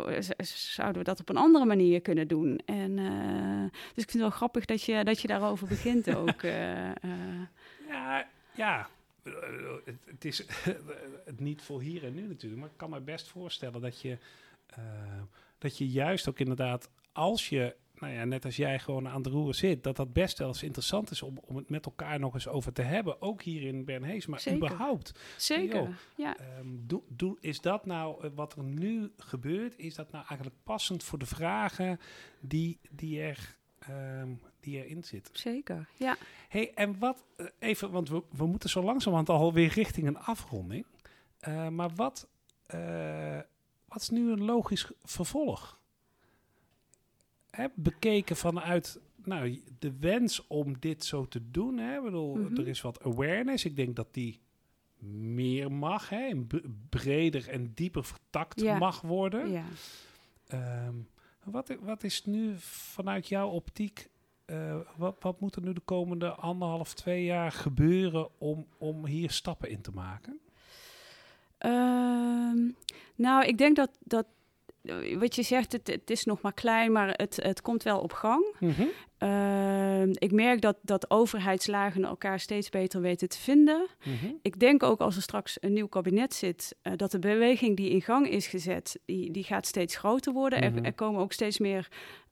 zouden 0.74 0.98
we 0.98 1.04
dat 1.04 1.20
op 1.20 1.30
een 1.30 1.38
andere 1.38 1.66
manier 1.66 2.02
kunnen 2.02 2.28
doen? 2.28 2.60
En, 2.66 2.98
uh, 2.98 3.62
dus 3.72 4.04
ik 4.04 4.10
vind 4.10 4.12
het 4.12 4.22
wel 4.22 4.30
grappig 4.30 4.66
dat 4.66 4.84
je, 4.84 5.04
dat 5.04 5.22
je 5.22 5.28
daarover 5.28 5.68
begint 5.68 6.16
ook. 6.16 6.42
ja, 7.94 8.28
ja. 8.56 8.90
Het, 9.84 10.06
het 10.06 10.26
is 10.26 10.46
het 11.26 11.40
niet 11.40 11.62
voor 11.62 11.82
hier 11.82 12.04
en 12.04 12.14
nu 12.14 12.28
natuurlijk, 12.28 12.62
maar 12.62 12.70
ik 12.70 12.78
kan 12.78 12.90
me 12.90 13.00
best 13.00 13.28
voorstellen 13.28 13.82
dat 13.82 14.02
je, 14.02 14.18
dat 15.58 15.78
je 15.78 15.88
juist 15.88 16.30
ook 16.30 16.40
inderdaad, 16.40 16.90
als 17.12 17.50
je 17.50 17.76
nou 18.00 18.14
ja, 18.14 18.26
net 18.26 18.46
als 18.46 18.56
jij 18.56 18.80
gewoon 18.80 19.08
aan 19.08 19.22
de 19.22 19.30
roer 19.30 19.56
zit, 19.56 19.84
dat 19.84 19.96
dat 19.96 20.14
best 20.14 20.38
wel 20.38 20.48
eens 20.48 20.64
interessant 20.64 21.12
is 21.12 21.22
om, 21.22 21.38
om 21.46 21.56
het 21.56 21.70
met 21.70 21.86
elkaar 21.86 22.20
nog 22.20 22.34
eens 22.34 22.48
over 22.48 22.74
te 22.74 22.82
hebben. 22.82 23.22
Ook 23.22 23.42
hier 23.42 23.62
in 23.62 23.86
Bernhees, 23.86 24.26
maar 24.26 24.40
Zeker. 24.40 24.58
überhaupt. 24.58 25.20
Zeker, 25.38 26.00
ja. 26.16 26.38
Um, 26.60 26.86
doe, 27.10 27.38
is 27.40 27.62
dat 27.62 27.86
nou, 27.86 28.26
uh, 28.26 28.32
wat 28.36 28.56
er 28.56 28.64
nu 28.64 29.12
gebeurt, 29.18 29.78
is 29.78 29.96
dat 29.96 30.12
nou 30.12 30.26
eigenlijk 30.28 30.64
passend 30.64 31.04
voor 31.04 31.20
de 31.20 31.26
vragen 31.26 32.00
die, 32.40 32.80
die 32.92 33.22
er... 33.22 33.58
Um, 33.90 34.42
die 34.60 34.86
erin 34.86 35.04
zitten. 35.04 35.38
Zeker, 35.38 35.88
ja. 35.98 36.18
hey, 36.50 36.74
en 36.74 37.00
wat, 37.00 37.26
uh, 37.38 37.48
even, 37.60 37.92
want 37.92 38.10
we, 38.10 38.24
we 38.32 38.46
moeten 38.46 38.70
zo 38.70 38.84
langzamerhand 38.84 39.30
alweer 39.30 39.68
richting 39.74 40.08
een 40.08 40.20
afronding. 40.20 40.86
Uh, 41.48 41.68
maar 41.68 41.90
wat, 41.96 42.28
wat 43.88 44.02
is 44.02 44.10
nu 44.10 44.32
een 44.32 44.44
logisch 44.44 44.92
vervolg? 45.04 45.80
Heb 47.56 47.72
bekeken 47.76 48.36
vanuit 48.36 49.00
nou, 49.24 49.62
de 49.80 49.94
wens 50.00 50.48
om 50.48 50.80
dit 50.80 51.06
zo 51.06 51.28
te 51.28 51.52
doen. 51.52 51.78
Hè? 51.78 51.98
Ik 51.98 52.04
bedoel, 52.04 52.36
mm 52.36 52.46
-hmm. 52.46 52.58
Er 52.58 52.68
is 52.68 52.82
wat 52.82 53.04
awareness. 53.04 53.66
Ik 53.66 53.76
denk 53.76 53.96
dat 53.96 54.14
die 54.14 54.42
meer 55.12 55.72
mag, 55.72 56.10
hè? 56.10 56.28
En 56.28 56.48
breder 56.90 57.50
en 57.50 57.72
dieper 57.74 58.04
vertakt 58.04 58.62
ja. 58.62 58.78
mag 58.78 59.02
worden. 59.02 59.52
Ja. 59.52 59.66
Um, 60.88 61.08
wat, 61.44 61.76
wat 61.82 62.04
is 62.04 62.26
nu 62.26 62.54
vanuit 62.58 63.28
jouw 63.28 63.50
optiek, 63.50 64.10
uh, 64.46 64.76
wat, 64.96 65.16
wat 65.20 65.40
moet 65.40 65.56
er 65.56 65.62
nu 65.62 65.74
de 65.74 65.82
komende 65.82 66.30
anderhalf, 66.30 66.94
twee 66.94 67.24
jaar 67.24 67.52
gebeuren 67.52 68.30
om, 68.38 68.68
om 68.78 69.06
hier 69.06 69.32
stappen 69.32 69.70
in 69.70 69.82
te 69.82 69.92
maken? 69.92 70.40
Um, 71.60 72.76
nou, 73.16 73.46
ik 73.46 73.58
denk 73.58 73.76
dat, 73.76 73.98
dat 74.04 74.26
wat 75.20 75.36
je 75.36 75.44
zegt, 75.44 75.72
het, 75.72 75.88
het, 75.88 76.10
is 76.10 76.26
nog 76.26 76.42
maar 76.42 76.54
klein, 76.54 76.92
maar 76.92 77.08
het, 77.08 77.40
het 77.42 77.62
komt 77.62 77.84
wel 77.84 78.00
op 78.00 78.12
gang. 78.12 78.56
-hmm. 78.58 78.90
Uh, 79.24 80.02
ik 80.14 80.32
merk 80.32 80.62
dat, 80.62 80.78
dat 80.82 81.10
overheidslagen 81.10 82.06
elkaar 82.06 82.40
steeds 82.40 82.70
beter 82.70 83.02
weten 83.02 83.30
te 83.30 83.38
vinden. 83.38 83.88
Mm 84.04 84.14
-hmm. 84.22 84.40
Ik 84.42 84.60
denk 84.60 84.84
ook 84.84 85.00
als 85.00 85.16
er 85.16 85.22
straks 85.22 85.58
een 85.60 85.74
nieuw 85.74 85.88
kabinet 85.88 86.34
zit, 86.34 86.76
uh, 86.84 86.94
dat 86.96 87.12
de 87.12 87.20
beweging 87.20 87.78
die 87.78 87.90
in 87.90 88.02
gang 88.02 88.30
is 88.30 88.48
gezet, 88.48 89.00
die, 89.06 89.32
die 89.32 89.44
gaat 89.44 89.68
steeds 89.68 89.96
groter 89.96 90.34
worden. 90.34 90.60
Mm 90.60 90.66
-hmm. 90.66 90.78
er, 90.78 90.86
er, 90.86 90.94
komen 90.94 91.22
ook 91.22 91.34
steeds 91.34 91.60
meer 91.60 91.88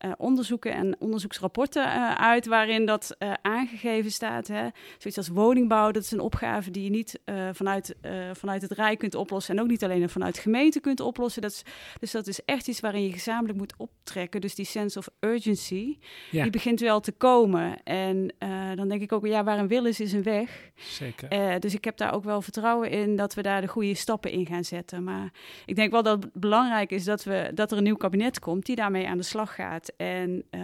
uh, 0.06 0.12
onderzoeken 0.18 0.74
en 0.74 0.96
onderzoeksrapporten 1.00 2.18
uit 2.18 2.46
waarin 2.46 2.86
dat 2.86 3.16
aangegeven 3.42 4.12
staat. 4.12 4.48
Hè. 4.48 4.68
Zoiets 4.98 5.18
als 5.18 5.28
woningbouw, 5.28 5.92
dat 5.92 6.04
is 6.04 6.12
een 6.12 6.20
opgave 6.20 6.72
die 6.72 6.84
je 6.84 6.90
niet 6.90 7.20
vanuit, 7.52 7.96
vanuit 8.34 8.62
het 8.62 8.72
Rijk 8.72 9.00
kunt 9.00 9.16
oplossen 9.16 9.56
en 9.56 9.62
ook 9.62 9.70
niet 9.70 9.84
alleen 9.84 10.10
vanuit 10.10 10.38
gemeenten 10.38 10.82
kunt 10.82 11.00
oplossen. 11.00 11.42
Dat 11.42 11.52
is, 11.52 11.64
dus 12.00 12.12
dat 12.12 12.28
is 12.28 12.46
echt 12.46 12.68
iets 12.68 12.80
waarin 12.80 13.04
je 13.04 13.12
gezamenlijk 13.12 13.58
moet 13.58 13.74
optrekken. 13.78 14.42
Dus 14.42 14.56
die 14.56 14.66
sense 14.66 14.98
of 14.98 15.10
urgency, 15.20 15.98
ja. 16.32 16.42
die 16.42 16.52
begint 16.52 16.81
wel 16.82 17.00
te 17.00 17.12
komen. 17.12 17.84
En 17.84 18.34
uh, 18.40 18.76
dan 18.76 18.88
denk 18.88 19.02
ik 19.02 19.12
ook, 19.12 19.26
ja, 19.26 19.44
waar 19.44 19.60
een 19.60 19.68
wil 19.68 19.86
is, 19.86 20.00
is 20.00 20.14
een 20.14 20.24
weg. 20.24 20.72
Zeker. 20.76 21.34
Uh, 21.34 21.60
dus 21.60 21.74
ik 21.74 21.84
heb 21.84 21.98
daar 21.98 22.14
ook 22.14 22.24
wel 22.24 22.42
vertrouwen 22.42 22.90
in 22.90 23.16
dat 23.16 23.34
we 23.34 23.42
daar 23.42 23.62
de 23.62 23.68
goede 23.68 23.94
stappen 23.94 24.32
in 24.32 24.46
gaan 24.46 24.64
zetten. 24.64 25.04
Maar 25.04 25.32
ik 25.66 25.76
denk 25.76 25.92
wel 25.92 26.04
dat 26.04 26.24
het 26.24 26.34
belangrijk 26.34 26.92
is 26.92 27.04
dat, 27.04 27.24
we, 27.24 27.52
dat 27.54 27.72
er 27.72 27.78
een 27.78 27.84
nieuw 27.84 27.96
kabinet 27.96 28.40
komt 28.40 28.66
die 28.66 28.76
daarmee 28.76 29.08
aan 29.08 29.18
de 29.18 29.24
slag 29.24 29.56
gaat. 29.56 29.92
En 29.98 30.44
uh, 30.52 30.62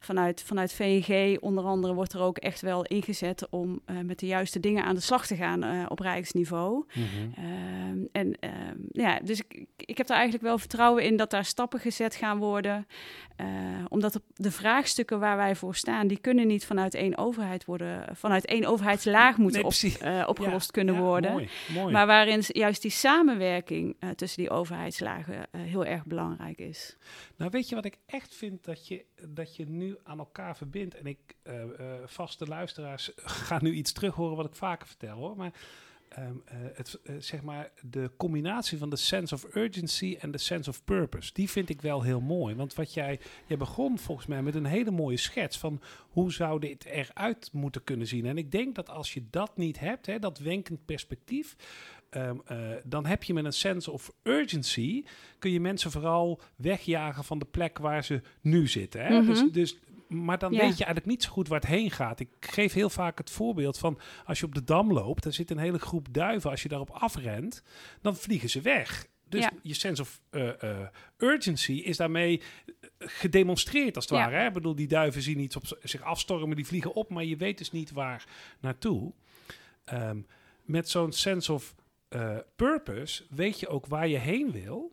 vanuit, 0.00 0.42
vanuit 0.42 0.72
VNG 0.72 1.38
onder 1.40 1.64
andere 1.64 1.94
wordt 1.94 2.12
er 2.12 2.20
ook 2.20 2.38
echt 2.38 2.60
wel 2.60 2.84
ingezet 2.84 3.48
om 3.50 3.80
met 4.02 4.18
de 4.18 4.26
juiste 4.26 4.60
dingen 4.60 4.84
aan 4.84 4.94
de 4.94 5.00
slag 5.00 5.26
te 5.26 5.36
gaan 5.36 5.88
op 5.88 5.98
rijksniveau. 5.98 6.84
Mm 6.94 7.04
-hmm. 7.04 8.08
en 8.12 8.36
ja, 8.92 9.20
dus 9.22 9.40
ik, 9.40 9.66
ik 9.76 9.98
heb 9.98 10.06
daar 10.06 10.16
eigenlijk 10.16 10.46
wel 10.46 10.58
vertrouwen 10.58 11.04
in 11.04 11.16
dat 11.16 11.30
daar 11.30 11.44
stappen 11.44 11.80
gezet 11.80 12.14
gaan 12.14 12.38
worden. 12.38 12.86
omdat 13.88 14.20
de 14.34 14.50
vraagstukken 14.50 15.17
waar 15.18 15.36
wij 15.36 15.56
voor 15.56 15.74
staan, 15.74 16.06
die 16.06 16.18
kunnen 16.18 16.46
niet 16.46 16.66
vanuit 16.66 16.94
één 16.94 17.18
overheid 17.18 17.64
worden, 17.64 18.16
vanuit 18.16 18.46
één 18.46 18.64
overheidslaag 18.64 19.36
moeten 19.36 19.62
nee, 19.62 19.94
op, 19.94 20.02
uh, 20.02 20.28
opgelost 20.28 20.66
ja, 20.66 20.72
kunnen 20.72 20.94
ja, 20.94 21.00
worden. 21.00 21.32
Mooi, 21.32 21.48
mooi. 21.74 21.92
Maar 21.92 22.06
waarin 22.06 22.42
juist 22.46 22.82
die 22.82 22.90
samenwerking 22.90 23.96
uh, 24.00 24.10
tussen 24.10 24.42
die 24.42 24.50
overheidslagen 24.50 25.34
uh, 25.34 25.60
heel 25.62 25.84
erg 25.84 26.04
belangrijk 26.04 26.58
is. 26.58 26.96
Nou, 27.36 27.50
weet 27.50 27.68
je 27.68 27.74
wat 27.74 27.84
ik 27.84 27.98
echt 28.06 28.34
vind 28.34 28.64
dat 28.64 28.88
je, 28.88 29.04
dat 29.28 29.56
je 29.56 29.68
nu 29.68 29.96
aan 30.02 30.18
elkaar 30.18 30.56
verbindt? 30.56 30.94
En 30.94 31.06
ik, 31.06 31.18
vaste 32.04 32.46
luisteraars, 32.46 33.12
ga 33.48 33.58
nu 33.62 33.72
iets 33.72 33.92
terug 33.92 34.14
horen 34.14 34.36
wat 34.36 34.46
ik 34.46 34.54
vaker 34.54 34.86
vertel 34.86 35.16
hoor. 35.16 35.36
Maar 35.36 35.52
Um, 36.18 36.42
uh, 36.46 36.56
het, 36.74 37.00
uh, 37.04 37.16
zeg 37.18 37.42
maar 37.42 37.70
de 37.80 38.10
combinatie 38.16 38.78
van 38.78 38.90
de 38.90 38.96
sense 38.96 39.34
of 39.34 39.54
urgency 39.54 40.16
en 40.20 40.30
de 40.30 40.38
sense 40.38 40.70
of 40.70 40.84
purpose, 40.84 41.32
die 41.32 41.50
vind 41.50 41.68
ik 41.68 41.80
wel 41.80 42.02
heel 42.02 42.20
mooi. 42.20 42.54
Want 42.54 42.74
wat 42.74 42.94
jij, 42.94 43.20
jij 43.46 43.56
begon 43.56 43.98
volgens 43.98 44.26
mij 44.26 44.42
met 44.42 44.54
een 44.54 44.64
hele 44.64 44.90
mooie 44.90 45.16
schets 45.16 45.58
van 45.58 45.80
hoe 46.08 46.32
zou 46.32 46.60
dit 46.60 46.84
eruit 46.84 47.50
moeten 47.52 47.84
kunnen 47.84 48.06
zien. 48.06 48.26
En 48.26 48.38
ik 48.38 48.50
denk 48.50 48.74
dat 48.74 48.90
als 48.90 49.14
je 49.14 49.22
dat 49.30 49.56
niet 49.56 49.78
hebt, 49.78 50.06
hè, 50.06 50.18
dat 50.18 50.38
wenkend 50.38 50.84
perspectief, 50.84 51.56
um, 52.10 52.42
uh, 52.52 52.58
dan 52.84 53.06
heb 53.06 53.22
je 53.22 53.34
met 53.34 53.44
een 53.44 53.52
sense 53.52 53.90
of 53.90 54.12
urgency, 54.22 55.04
kun 55.38 55.50
je 55.50 55.60
mensen 55.60 55.90
vooral 55.90 56.40
wegjagen 56.56 57.24
van 57.24 57.38
de 57.38 57.44
plek 57.44 57.78
waar 57.78 58.04
ze 58.04 58.20
nu 58.40 58.66
zitten. 58.68 59.06
Hè? 59.06 59.20
Mm 59.20 59.26
-hmm. 59.26 59.34
Dus, 59.34 59.52
dus 59.52 59.78
maar 60.08 60.38
dan 60.38 60.52
ja. 60.52 60.58
weet 60.58 60.78
je 60.78 60.84
eigenlijk 60.84 61.06
niet 61.06 61.22
zo 61.22 61.30
goed 61.30 61.48
waar 61.48 61.60
het 61.60 61.68
heen 61.68 61.90
gaat. 61.90 62.20
Ik 62.20 62.28
geef 62.40 62.72
heel 62.72 62.90
vaak 62.90 63.18
het 63.18 63.30
voorbeeld 63.30 63.78
van 63.78 63.98
als 64.24 64.38
je 64.38 64.46
op 64.46 64.54
de 64.54 64.64
dam 64.64 64.92
loopt, 64.92 65.24
er 65.24 65.32
zit 65.32 65.50
een 65.50 65.58
hele 65.58 65.78
groep 65.78 66.06
duiven. 66.10 66.50
Als 66.50 66.62
je 66.62 66.68
daarop 66.68 66.90
afrent, 66.90 67.62
dan 68.00 68.16
vliegen 68.16 68.50
ze 68.50 68.60
weg. 68.60 69.06
Dus 69.28 69.42
ja. 69.42 69.52
je 69.62 69.74
sense 69.74 70.02
of 70.02 70.20
uh, 70.30 70.50
uh, 70.64 70.78
urgency 71.18 71.72
is 71.72 71.96
daarmee 71.96 72.42
gedemonstreerd 72.98 73.96
als 73.96 74.04
het 74.04 74.18
Ja. 74.18 74.24
ware. 74.24 74.36
Hè? 74.36 74.46
Ik 74.46 74.52
bedoel, 74.52 74.74
die 74.74 74.88
duiven 74.88 75.22
zien 75.22 75.38
iets 75.38 75.56
op 75.56 75.78
zich 75.82 76.02
afstormen, 76.02 76.56
die 76.56 76.66
vliegen 76.66 76.94
op, 76.94 77.10
maar 77.10 77.24
je 77.24 77.36
weet 77.36 77.58
dus 77.58 77.70
niet 77.70 77.90
waar 77.90 78.24
naartoe. 78.60 79.12
Um, 79.92 80.26
met 80.62 80.88
zo'n 80.88 81.12
sense 81.12 81.52
of 81.52 81.74
uh, 82.10 82.36
purpose 82.56 83.24
weet 83.30 83.60
je 83.60 83.68
ook 83.68 83.86
waar 83.86 84.08
je 84.08 84.18
heen 84.18 84.50
wil. 84.50 84.92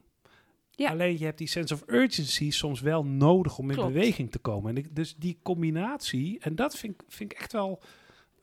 Ja. 0.76 0.90
Alleen 0.90 1.18
je 1.20 1.26
hebt 1.26 1.38
die 1.38 1.48
sense 1.48 1.74
of 1.74 1.84
urgency 1.88 2.52
soms 2.52 2.82
wel 2.82 3.06
nodig 3.06 3.58
om 3.58 3.70
in 3.70 3.76
Klopt. 3.76 3.94
beweging 3.94 4.32
te 4.32 4.40
komen. 4.40 4.70
En 4.70 4.78
ik, 4.78 4.96
dus 4.96 5.16
die 5.16 5.40
combinatie, 5.44 6.40
en 6.40 6.56
dat 6.56 6.78
vind, 6.78 6.94
ik- 7.02 7.08
vind 7.08 7.32
ik 7.32 7.38
echt 7.40 7.52
wel 7.52 7.82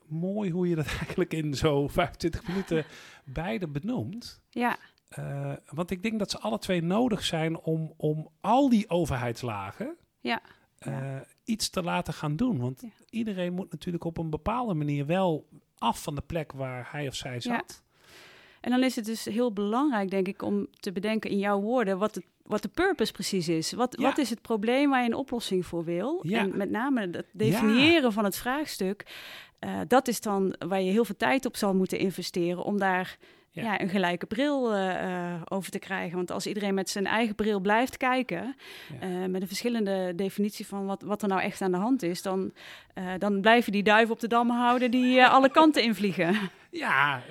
mooi 0.07 0.51
hoe 0.51 0.67
je 0.69 0.75
dat 0.75 0.85
eigenlijk 1.01 1.33
in 1.33 1.53
zo 1.53 1.87
25 1.87 2.47
minuten 2.47 2.85
beide 3.25 3.67
benoemt. 3.67 4.41
Ja, 4.49 4.77
Uh, 5.19 5.53
want 5.69 5.91
ik 5.91 6.03
denk 6.03 6.19
dat 6.19 6.31
ze 6.31 6.39
alle 6.39 6.57
twee 6.59 6.81
nodig 6.81 7.23
zijn 7.23 7.59
om, 7.59 7.93
om 7.97 8.29
al 8.41 8.69
die 8.69 8.89
overheidslagen 8.89 9.95
ja, 10.19 10.41
uh, 10.87 11.19
iets 11.43 11.69
te 11.69 11.83
laten 11.83 12.13
gaan 12.13 12.35
doen. 12.35 12.57
Want 12.59 12.81
Ja. 12.81 12.89
iedereen 13.09 13.53
moet 13.53 13.71
natuurlijk 13.71 14.03
op 14.03 14.17
een 14.17 14.29
bepaalde 14.29 14.73
manier 14.73 15.05
wel 15.05 15.47
af 15.77 16.03
van 16.03 16.15
de 16.15 16.21
plek 16.21 16.51
waar 16.51 16.87
hij 16.91 17.07
of 17.07 17.15
zij 17.15 17.39
zat. 17.39 17.83
En 18.63 18.71
dan 18.71 18.83
is 18.83 18.95
het 18.95 19.05
dus 19.05 19.25
heel 19.25 19.53
belangrijk, 19.53 20.09
denk 20.09 20.27
ik, 20.27 20.41
om 20.41 20.67
te 20.79 20.91
bedenken 20.91 21.29
in 21.29 21.37
jouw 21.39 21.59
woorden 21.59 21.97
wat, 21.97 22.15
het, 22.15 22.25
wat 22.43 22.61
de 22.61 22.67
purpose 22.67 23.11
precies 23.11 23.47
is. 23.49 23.71
Wat, 23.73 23.95
Ja. 23.97 24.03
wat 24.03 24.17
is 24.17 24.29
het 24.29 24.41
probleem 24.41 24.89
waar 24.89 25.01
je 25.01 25.07
een 25.09 25.15
oplossing 25.15 25.65
voor 25.65 25.83
wil? 25.83 26.19
Ja. 26.27 26.39
En 26.39 26.57
met 26.57 26.69
name 26.69 27.01
het 27.11 27.25
definiëren 27.31 28.13
van 28.13 28.23
het 28.23 28.35
vraagstuk. 28.37 29.05
eh, 29.59 29.79
dat 29.87 30.07
is 30.07 30.21
dan 30.21 30.55
waar 30.67 30.81
je 30.81 30.91
heel 30.91 31.05
veel 31.05 31.17
tijd 31.17 31.45
op 31.45 31.55
zal 31.57 31.73
moeten 31.75 31.97
investeren 31.97 32.63
om 32.63 32.77
daar 32.77 33.17
ja. 33.51 33.81
een 33.81 33.89
gelijke 33.89 34.25
bril 34.25 34.75
uh, 34.75 35.41
over 35.45 35.71
te 35.71 35.79
krijgen. 35.79 36.15
Want 36.15 36.31
als 36.31 36.47
iedereen 36.47 36.73
met 36.73 36.89
zijn 36.89 37.05
eigen 37.05 37.35
bril 37.35 37.59
blijft 37.59 37.97
kijken, 37.97 38.55
uh, 39.03 39.25
met 39.25 39.41
een 39.41 39.47
verschillende 39.47 40.13
definitie 40.15 40.67
van 40.67 40.85
wat, 40.85 41.01
wat 41.01 41.21
er 41.21 41.27
nou 41.27 41.41
echt 41.41 41.61
aan 41.61 41.71
de 41.71 41.77
hand 41.77 42.03
is, 42.03 42.21
dan, 42.21 42.51
dan 43.17 43.41
blijven 43.41 43.71
die 43.71 43.83
duiven 43.83 44.13
op 44.13 44.19
de 44.19 44.27
dam 44.27 44.49
houden 44.49 44.91
die 44.91 45.25
alle 45.25 45.49
kanten 45.49 45.83
invliegen. 45.83 46.35
Ja, 46.69 47.21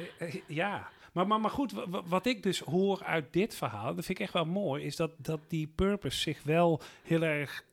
ja. 0.47 0.89
Maar, 1.13 1.27
maar, 1.27 1.41
maar 1.41 1.51
goed, 1.51 1.73
wat 2.07 2.27
ik 2.27 2.43
dus 2.43 2.59
hoor 2.59 3.05
uit 3.05 3.33
dit 3.33 3.55
verhaal, 3.55 3.95
dat 3.95 4.05
vind 4.05 4.19
ik 4.19 4.25
echt 4.25 4.33
wel 4.33 4.45
mooi, 4.45 4.85
is 4.85 4.97
dat, 4.97 5.11
dat 5.17 5.41
die 5.49 5.67
purpose 5.67 6.19
zich 6.19 6.43
wel 6.43 6.81
heel 7.03 7.23
erg, 7.23 7.65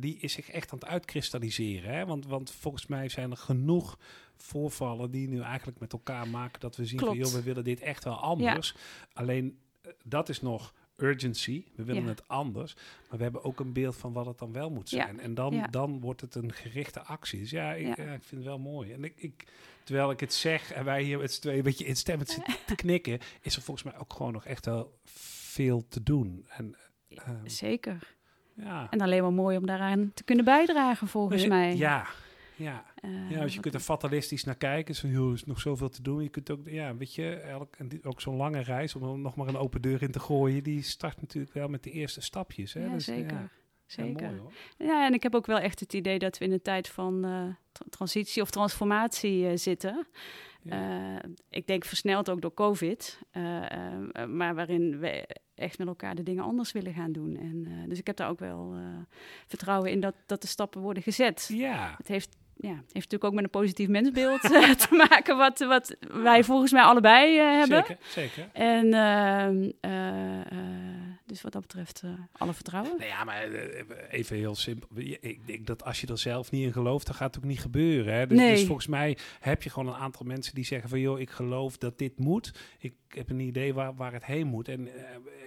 die 0.00 0.18
is 0.18 0.32
zich 0.32 0.50
echt 0.50 0.72
aan 0.72 0.78
het 0.78 0.88
uitkristalliseren. 0.88 1.94
Hè? 1.94 2.06
Want, 2.06 2.26
want 2.26 2.50
volgens 2.50 2.86
mij 2.86 3.08
zijn 3.08 3.30
er 3.30 3.36
genoeg 3.36 3.98
voorvallen 4.36 5.10
die 5.10 5.28
nu 5.28 5.40
eigenlijk 5.40 5.80
met 5.80 5.92
elkaar 5.92 6.28
maken 6.28 6.60
dat 6.60 6.76
we 6.76 6.86
zien 6.86 6.98
van 6.98 7.16
joh, 7.16 7.32
we 7.32 7.42
willen 7.42 7.64
dit 7.64 7.80
echt 7.80 8.04
wel 8.04 8.20
anders. 8.20 8.74
Alleen 9.12 9.58
eh, 9.82 9.92
dat 10.04 10.28
is 10.28 10.40
nog 10.40 10.72
urgency. 11.02 11.64
We 11.74 11.84
willen 11.84 12.06
het 12.06 12.28
anders. 12.28 12.74
Maar 13.08 13.16
we 13.18 13.22
hebben 13.22 13.44
ook 13.44 13.60
een 13.60 13.72
beeld 13.72 13.96
van 13.96 14.12
wat 14.12 14.26
het 14.26 14.38
dan 14.38 14.52
wel 14.52 14.70
moet 14.70 14.88
zijn. 14.88 15.20
En 15.20 15.34
dan, 15.34 15.66
dan 15.70 16.00
wordt 16.00 16.20
het 16.20 16.34
een 16.34 16.52
gerichte 16.52 17.00
actie. 17.00 17.40
Dus 17.40 17.50
ja, 17.50 17.72
ik, 17.72 17.88
ik 17.88 17.96
vind 17.96 18.30
het 18.30 18.44
wel 18.44 18.58
mooi. 18.58 18.92
En 18.92 19.04
ik, 19.04 19.12
ik, 19.16 19.46
terwijl 19.84 20.10
ik 20.10 20.20
het 20.20 20.34
zeg 20.34 20.72
en 20.72 20.84
wij 20.84 21.02
hier 21.02 21.18
met 21.18 21.32
z'n 21.32 21.40
tweeën 21.40 21.58
een 21.58 21.64
beetje 21.64 21.84
instemmend 21.84 22.28
zitten 22.36 22.54
te 22.66 22.74
knikken, 22.74 23.18
is 23.40 23.56
er 23.56 23.62
volgens 23.62 23.92
mij 23.92 24.00
ook 24.00 24.12
gewoon 24.12 24.32
nog 24.32 24.44
echt 24.44 24.66
wel 24.66 24.98
veel 25.04 25.84
te 25.88 26.02
doen. 26.02 26.46
En, 26.48 26.76
ehm, 27.08 27.46
Zeker. 27.46 28.16
Ja. 28.54 28.86
En 28.90 29.00
alleen 29.00 29.22
maar 29.22 29.32
mooi 29.32 29.56
om 29.56 29.66
daaraan 29.66 30.10
te 30.14 30.24
kunnen 30.24 30.44
bijdragen, 30.44 31.08
volgens 31.08 31.46
mij. 31.46 31.76
Ja, 31.76 32.06
ja, 32.60 32.84
uh, 33.04 33.30
ja 33.30 33.40
dus 33.40 33.54
je 33.54 33.60
kunt 33.60 33.74
er 33.74 33.80
fatalistisch 33.80 34.44
naar 34.44 34.56
kijken. 34.56 35.10
Joh, 35.10 35.28
er 35.28 35.34
is 35.34 35.44
nog 35.44 35.60
zoveel 35.60 35.88
te 35.88 36.02
doen. 36.02 36.22
Je 36.22 36.28
kunt 36.28 36.50
ook, 36.50 36.68
ja, 36.68 36.96
weet 36.96 37.14
je, 37.14 37.30
elk, 37.34 37.76
ook 38.02 38.20
zo'n 38.20 38.36
lange 38.36 38.60
reis 38.60 38.94
om 38.94 39.22
nog 39.22 39.36
maar 39.36 39.48
een 39.48 39.56
open 39.56 39.82
deur 39.82 40.02
in 40.02 40.10
te 40.10 40.20
gooien. 40.20 40.62
Die 40.62 40.82
start 40.82 41.20
natuurlijk 41.20 41.54
wel 41.54 41.68
met 41.68 41.82
de 41.82 41.90
eerste 41.90 42.20
stapjes. 42.20 42.72
Hè? 42.72 42.84
Ja, 42.84 42.92
dus, 42.92 43.04
zeker. 43.04 43.36
Ja, 43.36 43.50
zeker. 43.86 44.22
Ja, 44.22 44.30
mooi, 44.30 44.54
ja, 44.78 45.06
en 45.06 45.14
ik 45.14 45.22
heb 45.22 45.34
ook 45.34 45.46
wel 45.46 45.58
echt 45.58 45.80
het 45.80 45.92
idee 45.92 46.18
dat 46.18 46.38
we 46.38 46.44
in 46.44 46.52
een 46.52 46.62
tijd 46.62 46.88
van 46.88 47.26
uh, 47.26 47.42
transitie 47.88 48.42
of 48.42 48.50
transformatie 48.50 49.42
uh, 49.42 49.50
zitten. 49.54 50.06
Ik 51.48 51.66
denk 51.66 51.84
versneld 51.84 52.30
ook 52.30 52.40
door 52.40 52.54
COVID, 52.54 53.20
maar 54.28 54.54
waarin 54.54 54.98
we 54.98 55.36
echt 55.54 55.78
met 55.78 55.86
elkaar 55.86 56.14
de 56.14 56.22
dingen 56.22 56.44
anders 56.44 56.72
willen 56.72 56.94
gaan 56.94 57.12
doen. 57.12 57.36
En, 57.36 57.88
dus 57.88 57.98
ik 57.98 58.06
heb 58.06 58.16
daar 58.16 58.28
ook 58.28 58.38
wel 58.38 58.74
vertrouwen 59.46 59.90
in 59.90 60.00
dat, 60.00 60.14
dat 60.26 60.40
de 60.40 60.46
stappen 60.46 60.80
worden 60.80 61.02
gezet. 61.02 61.48
Ja. 61.52 61.94
Het 61.96 62.08
heeft 62.08 62.36
ja, 62.60 62.68
heeft 62.72 62.92
natuurlijk 62.92 63.24
ook 63.24 63.32
met 63.32 63.44
een 63.44 63.50
positief 63.50 63.88
mensbeeld 63.88 64.44
uh, 64.44 64.70
te 64.84 65.06
maken, 65.08 65.36
wat, 65.36 65.58
wat 65.58 65.96
wij 66.12 66.44
volgens 66.44 66.72
mij 66.72 66.82
allebei 66.82 67.36
uh, 67.36 67.42
hebben. 67.42 67.84
Zeker, 67.86 67.96
zeker. 68.08 68.48
En 68.52 68.86
uh, 68.86 69.48
dus 71.30 71.42
wat 71.42 71.52
dat 71.52 71.62
betreft 71.62 72.02
alle 72.32 72.52
vertrouwen. 72.52 72.94
Nou 72.98 73.10
ja, 73.10 73.24
maar 73.24 73.42
even 74.10 74.36
heel 74.36 74.54
simpel. 74.54 74.88
Ik 75.20 75.46
denk 75.46 75.66
dat 75.66 75.84
als 75.84 76.00
je 76.00 76.06
er 76.06 76.18
zelf 76.18 76.50
niet 76.50 76.64
in 76.64 76.72
gelooft, 76.72 77.06
dan 77.06 77.14
gaat 77.14 77.34
het 77.34 77.44
ook 77.44 77.50
niet 77.50 77.60
gebeuren. 77.60 78.14
Hè? 78.14 78.26
Dus, 78.26 78.38
nee. 78.38 78.54
dus 78.54 78.64
volgens 78.64 78.86
mij 78.86 79.18
heb 79.40 79.62
je 79.62 79.70
gewoon 79.70 79.88
een 79.94 80.00
aantal 80.00 80.26
mensen 80.26 80.54
die 80.54 80.64
zeggen 80.64 80.88
van... 80.88 81.00
joh, 81.00 81.20
ik 81.20 81.30
geloof 81.30 81.78
dat 81.78 81.98
dit 81.98 82.18
moet. 82.18 82.52
Ik 82.78 82.94
heb 83.08 83.30
een 83.30 83.40
idee 83.40 83.74
waar, 83.74 83.94
waar 83.94 84.12
het 84.12 84.24
heen 84.24 84.46
moet. 84.46 84.68
En 84.68 84.88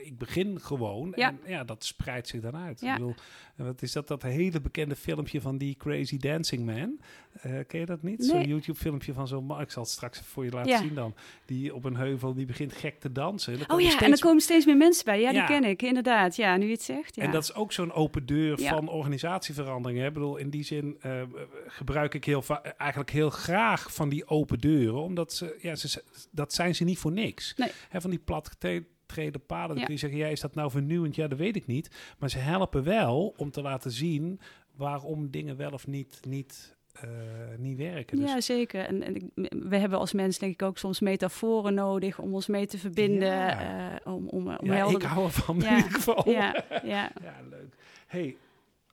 ik 0.05 0.17
begin 0.17 0.59
gewoon. 0.61 1.13
Ja. 1.15 1.27
En 1.27 1.39
ja, 1.45 1.63
dat 1.63 1.83
spreidt 1.83 2.27
zich 2.27 2.41
dan 2.41 2.57
uit. 2.57 2.81
Ja. 2.81 2.93
Ik 2.93 2.99
bedoel, 2.99 3.15
wat 3.55 3.81
is 3.81 3.91
dat, 3.91 4.07
dat 4.07 4.21
hele 4.21 4.61
bekende 4.61 4.95
filmpje 4.95 5.41
van 5.41 5.57
die 5.57 5.75
Crazy 5.75 6.17
Dancing 6.17 6.65
Man? 6.65 6.99
Uh, 7.45 7.59
ken 7.67 7.79
je 7.79 7.85
dat 7.85 8.03
niet? 8.03 8.19
Nee. 8.19 8.27
Zo'n 8.27 8.47
YouTube-filmpje 8.47 9.13
van 9.13 9.27
zo'n 9.27 9.61
ik 9.61 9.71
zal 9.71 9.83
het 9.83 9.91
straks 9.91 10.19
voor 10.19 10.45
je 10.45 10.51
laten 10.51 10.77
zien 10.77 10.93
dan. 10.93 11.15
Die 11.45 11.75
op 11.75 11.83
een 11.83 11.95
heuvel, 11.95 12.33
die 12.33 12.45
begint 12.45 12.73
gek 12.73 12.99
te 12.99 13.11
dansen. 13.11 13.59
oh 13.67 13.81
ja, 13.81 13.99
en 13.99 14.11
er 14.11 14.19
komen 14.19 14.41
steeds 14.41 14.65
meer 14.65 14.77
mensen 14.77 15.05
bij. 15.05 15.21
Ja, 15.21 15.31
die 15.31 15.45
ken 15.45 15.63
ik, 15.63 15.72
inderdaad. 15.81 16.35
Ja, 16.35 16.57
nu 16.57 16.65
je 16.65 16.71
het 16.71 16.81
zegt. 16.81 17.17
En 17.17 17.31
dat 17.31 17.43
is 17.43 17.53
ook 17.53 17.71
zo'n 17.71 17.93
open 17.93 18.25
deur 18.25 18.59
van 18.59 18.87
organisatieverandering. 18.87 20.05
Ik 20.05 20.13
bedoel, 20.13 20.37
in 20.37 20.49
die 20.49 20.63
zin 20.63 20.97
uh, 21.05 21.21
gebruik 21.67 22.13
ik 22.13 22.25
heel 22.25 22.43
eigenlijk 22.77 23.11
heel 23.11 23.29
graag 23.29 23.93
van 23.93 24.09
die 24.09 24.27
open 24.27 24.59
deuren. 24.59 25.01
Omdat 25.01 25.33
ze, 25.33 25.57
ja, 25.61 25.75
ze, 25.75 26.03
dat 26.31 26.53
zijn 26.53 26.75
ze 26.75 26.83
niet 26.83 26.97
voor 26.97 27.11
niks. 27.11 27.53
Nee. 27.55 27.71
He, 27.89 28.01
van 28.01 28.09
die 28.09 28.19
plat 28.19 28.57
treden 29.05 29.45
paden. 29.45 29.75
Kun 29.75 29.93
je 29.93 29.99
zeggen, 29.99 30.19
ja, 30.19 30.27
is 30.27 30.39
dat 30.39 30.55
nou 30.55 30.71
vernieuwend? 30.71 31.15
Ja, 31.15 31.27
dat 31.27 31.37
weet 31.37 31.55
ik 31.55 31.67
niet. 31.67 31.89
Maar 32.17 32.29
ze 32.29 32.37
helpen 32.37 32.83
wel 32.83 33.33
om 33.37 33.51
te 33.51 33.61
laten 33.61 33.91
zien 33.91 34.39
waarom 34.75 35.31
dingen 35.31 35.57
wel 35.57 35.71
of 35.71 35.87
niet, 35.87 36.19
niet, 36.27 36.75
uh, 37.03 37.09
niet 37.57 37.77
werken. 37.77 38.17
Dus... 38.17 38.29
Ja, 38.29 38.41
zeker. 38.41 38.85
En, 38.85 39.03
en, 39.03 39.31
we 39.69 39.77
hebben 39.77 39.99
als 39.99 40.13
mens 40.13 40.37
denk 40.37 40.53
ik 40.53 40.61
ook 40.61 40.77
soms 40.77 40.99
metaforen 40.99 41.73
nodig 41.73 42.19
om 42.19 42.33
ons 42.33 42.47
mee 42.47 42.65
te 42.65 42.77
verbinden. 42.77 43.27
Ja. 43.27 43.91
Uh, 43.91 44.13
om, 44.13 44.27
om, 44.27 44.47
om 44.47 44.65
ja, 44.65 44.73
helder... 44.73 45.01
ik 45.01 45.07
hou 45.07 45.25
ervan 45.25 45.59
ja. 45.59 45.69
in 45.69 45.75
ieder 45.75 45.91
geval. 45.91 46.29
Ja, 46.29 46.63
ja. 46.69 47.11
ja 47.21 47.35
leuk. 47.49 47.75
Hey, 48.07 48.35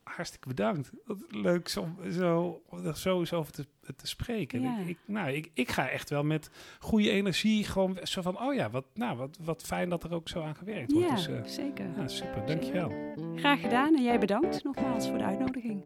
hartstikke 0.02 0.48
bedankt. 0.48 0.90
Wat 1.04 1.18
leuk 1.28 1.68
zo, 1.68 1.88
zo, 2.10 2.62
zo, 2.94 3.24
zo 3.24 3.36
over 3.36 3.52
te, 3.52 3.66
te 3.96 4.06
spreken. 4.06 4.64
Ik, 4.64 4.86
ik, 4.86 4.98
nou, 5.04 5.30
ik, 5.30 5.50
ik 5.54 5.70
ga 5.70 5.88
echt 5.88 6.10
wel 6.10 6.24
met 6.24 6.50
goede 6.78 7.10
energie 7.10 7.64
gewoon 7.64 7.98
zo 8.02 8.22
van, 8.22 8.40
oh 8.40 8.54
ja, 8.54 8.70
wat, 8.70 8.84
nou, 8.94 9.16
wat, 9.16 9.38
wat 9.42 9.62
fijn 9.62 9.88
dat 9.88 10.04
er 10.04 10.14
ook 10.14 10.28
zo 10.28 10.42
aan 10.42 10.56
gewerkt 10.56 10.92
wordt. 10.92 11.08
Ja, 11.08 11.14
dus, 11.14 11.28
uh, 11.28 11.44
zeker. 11.44 11.86
Ja, 11.96 12.08
super, 12.08 12.46
dankjewel. 12.46 12.92
Graag 13.36 13.60
gedaan 13.60 13.96
en 13.96 14.02
jij 14.02 14.18
bedankt 14.18 14.64
nogmaals 14.64 15.08
voor 15.08 15.18
de 15.18 15.24
uitnodiging. 15.24 15.84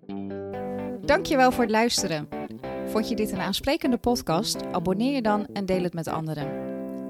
Dankjewel 1.06 1.52
voor 1.52 1.62
het 1.62 1.72
luisteren. 1.72 2.28
Vond 2.86 3.08
je 3.08 3.16
dit 3.16 3.32
een 3.32 3.40
aansprekende 3.40 3.96
podcast? 3.96 4.56
Abonneer 4.72 5.14
je 5.14 5.22
dan 5.22 5.46
en 5.52 5.66
deel 5.66 5.82
het 5.82 5.94
met 5.94 6.08
anderen. 6.08 6.48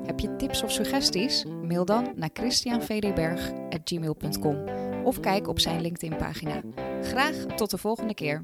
Heb 0.07 0.21
je 0.21 0.37
tips 0.37 0.63
of 0.63 0.71
suggesties? 0.71 1.45
Mail 1.63 1.85
dan 1.85 2.13
naar 2.17 2.31
christianvdberg.gmail.com 2.33 4.65
of 5.05 5.21
kijk 5.21 5.49
op 5.49 5.61
zijn 5.61 5.81
LinkedIn-pagina. 5.81 6.61
Graag 7.03 7.35
tot 7.35 7.71
de 7.71 7.79
volgende 7.79 8.15
keer. 8.15 8.43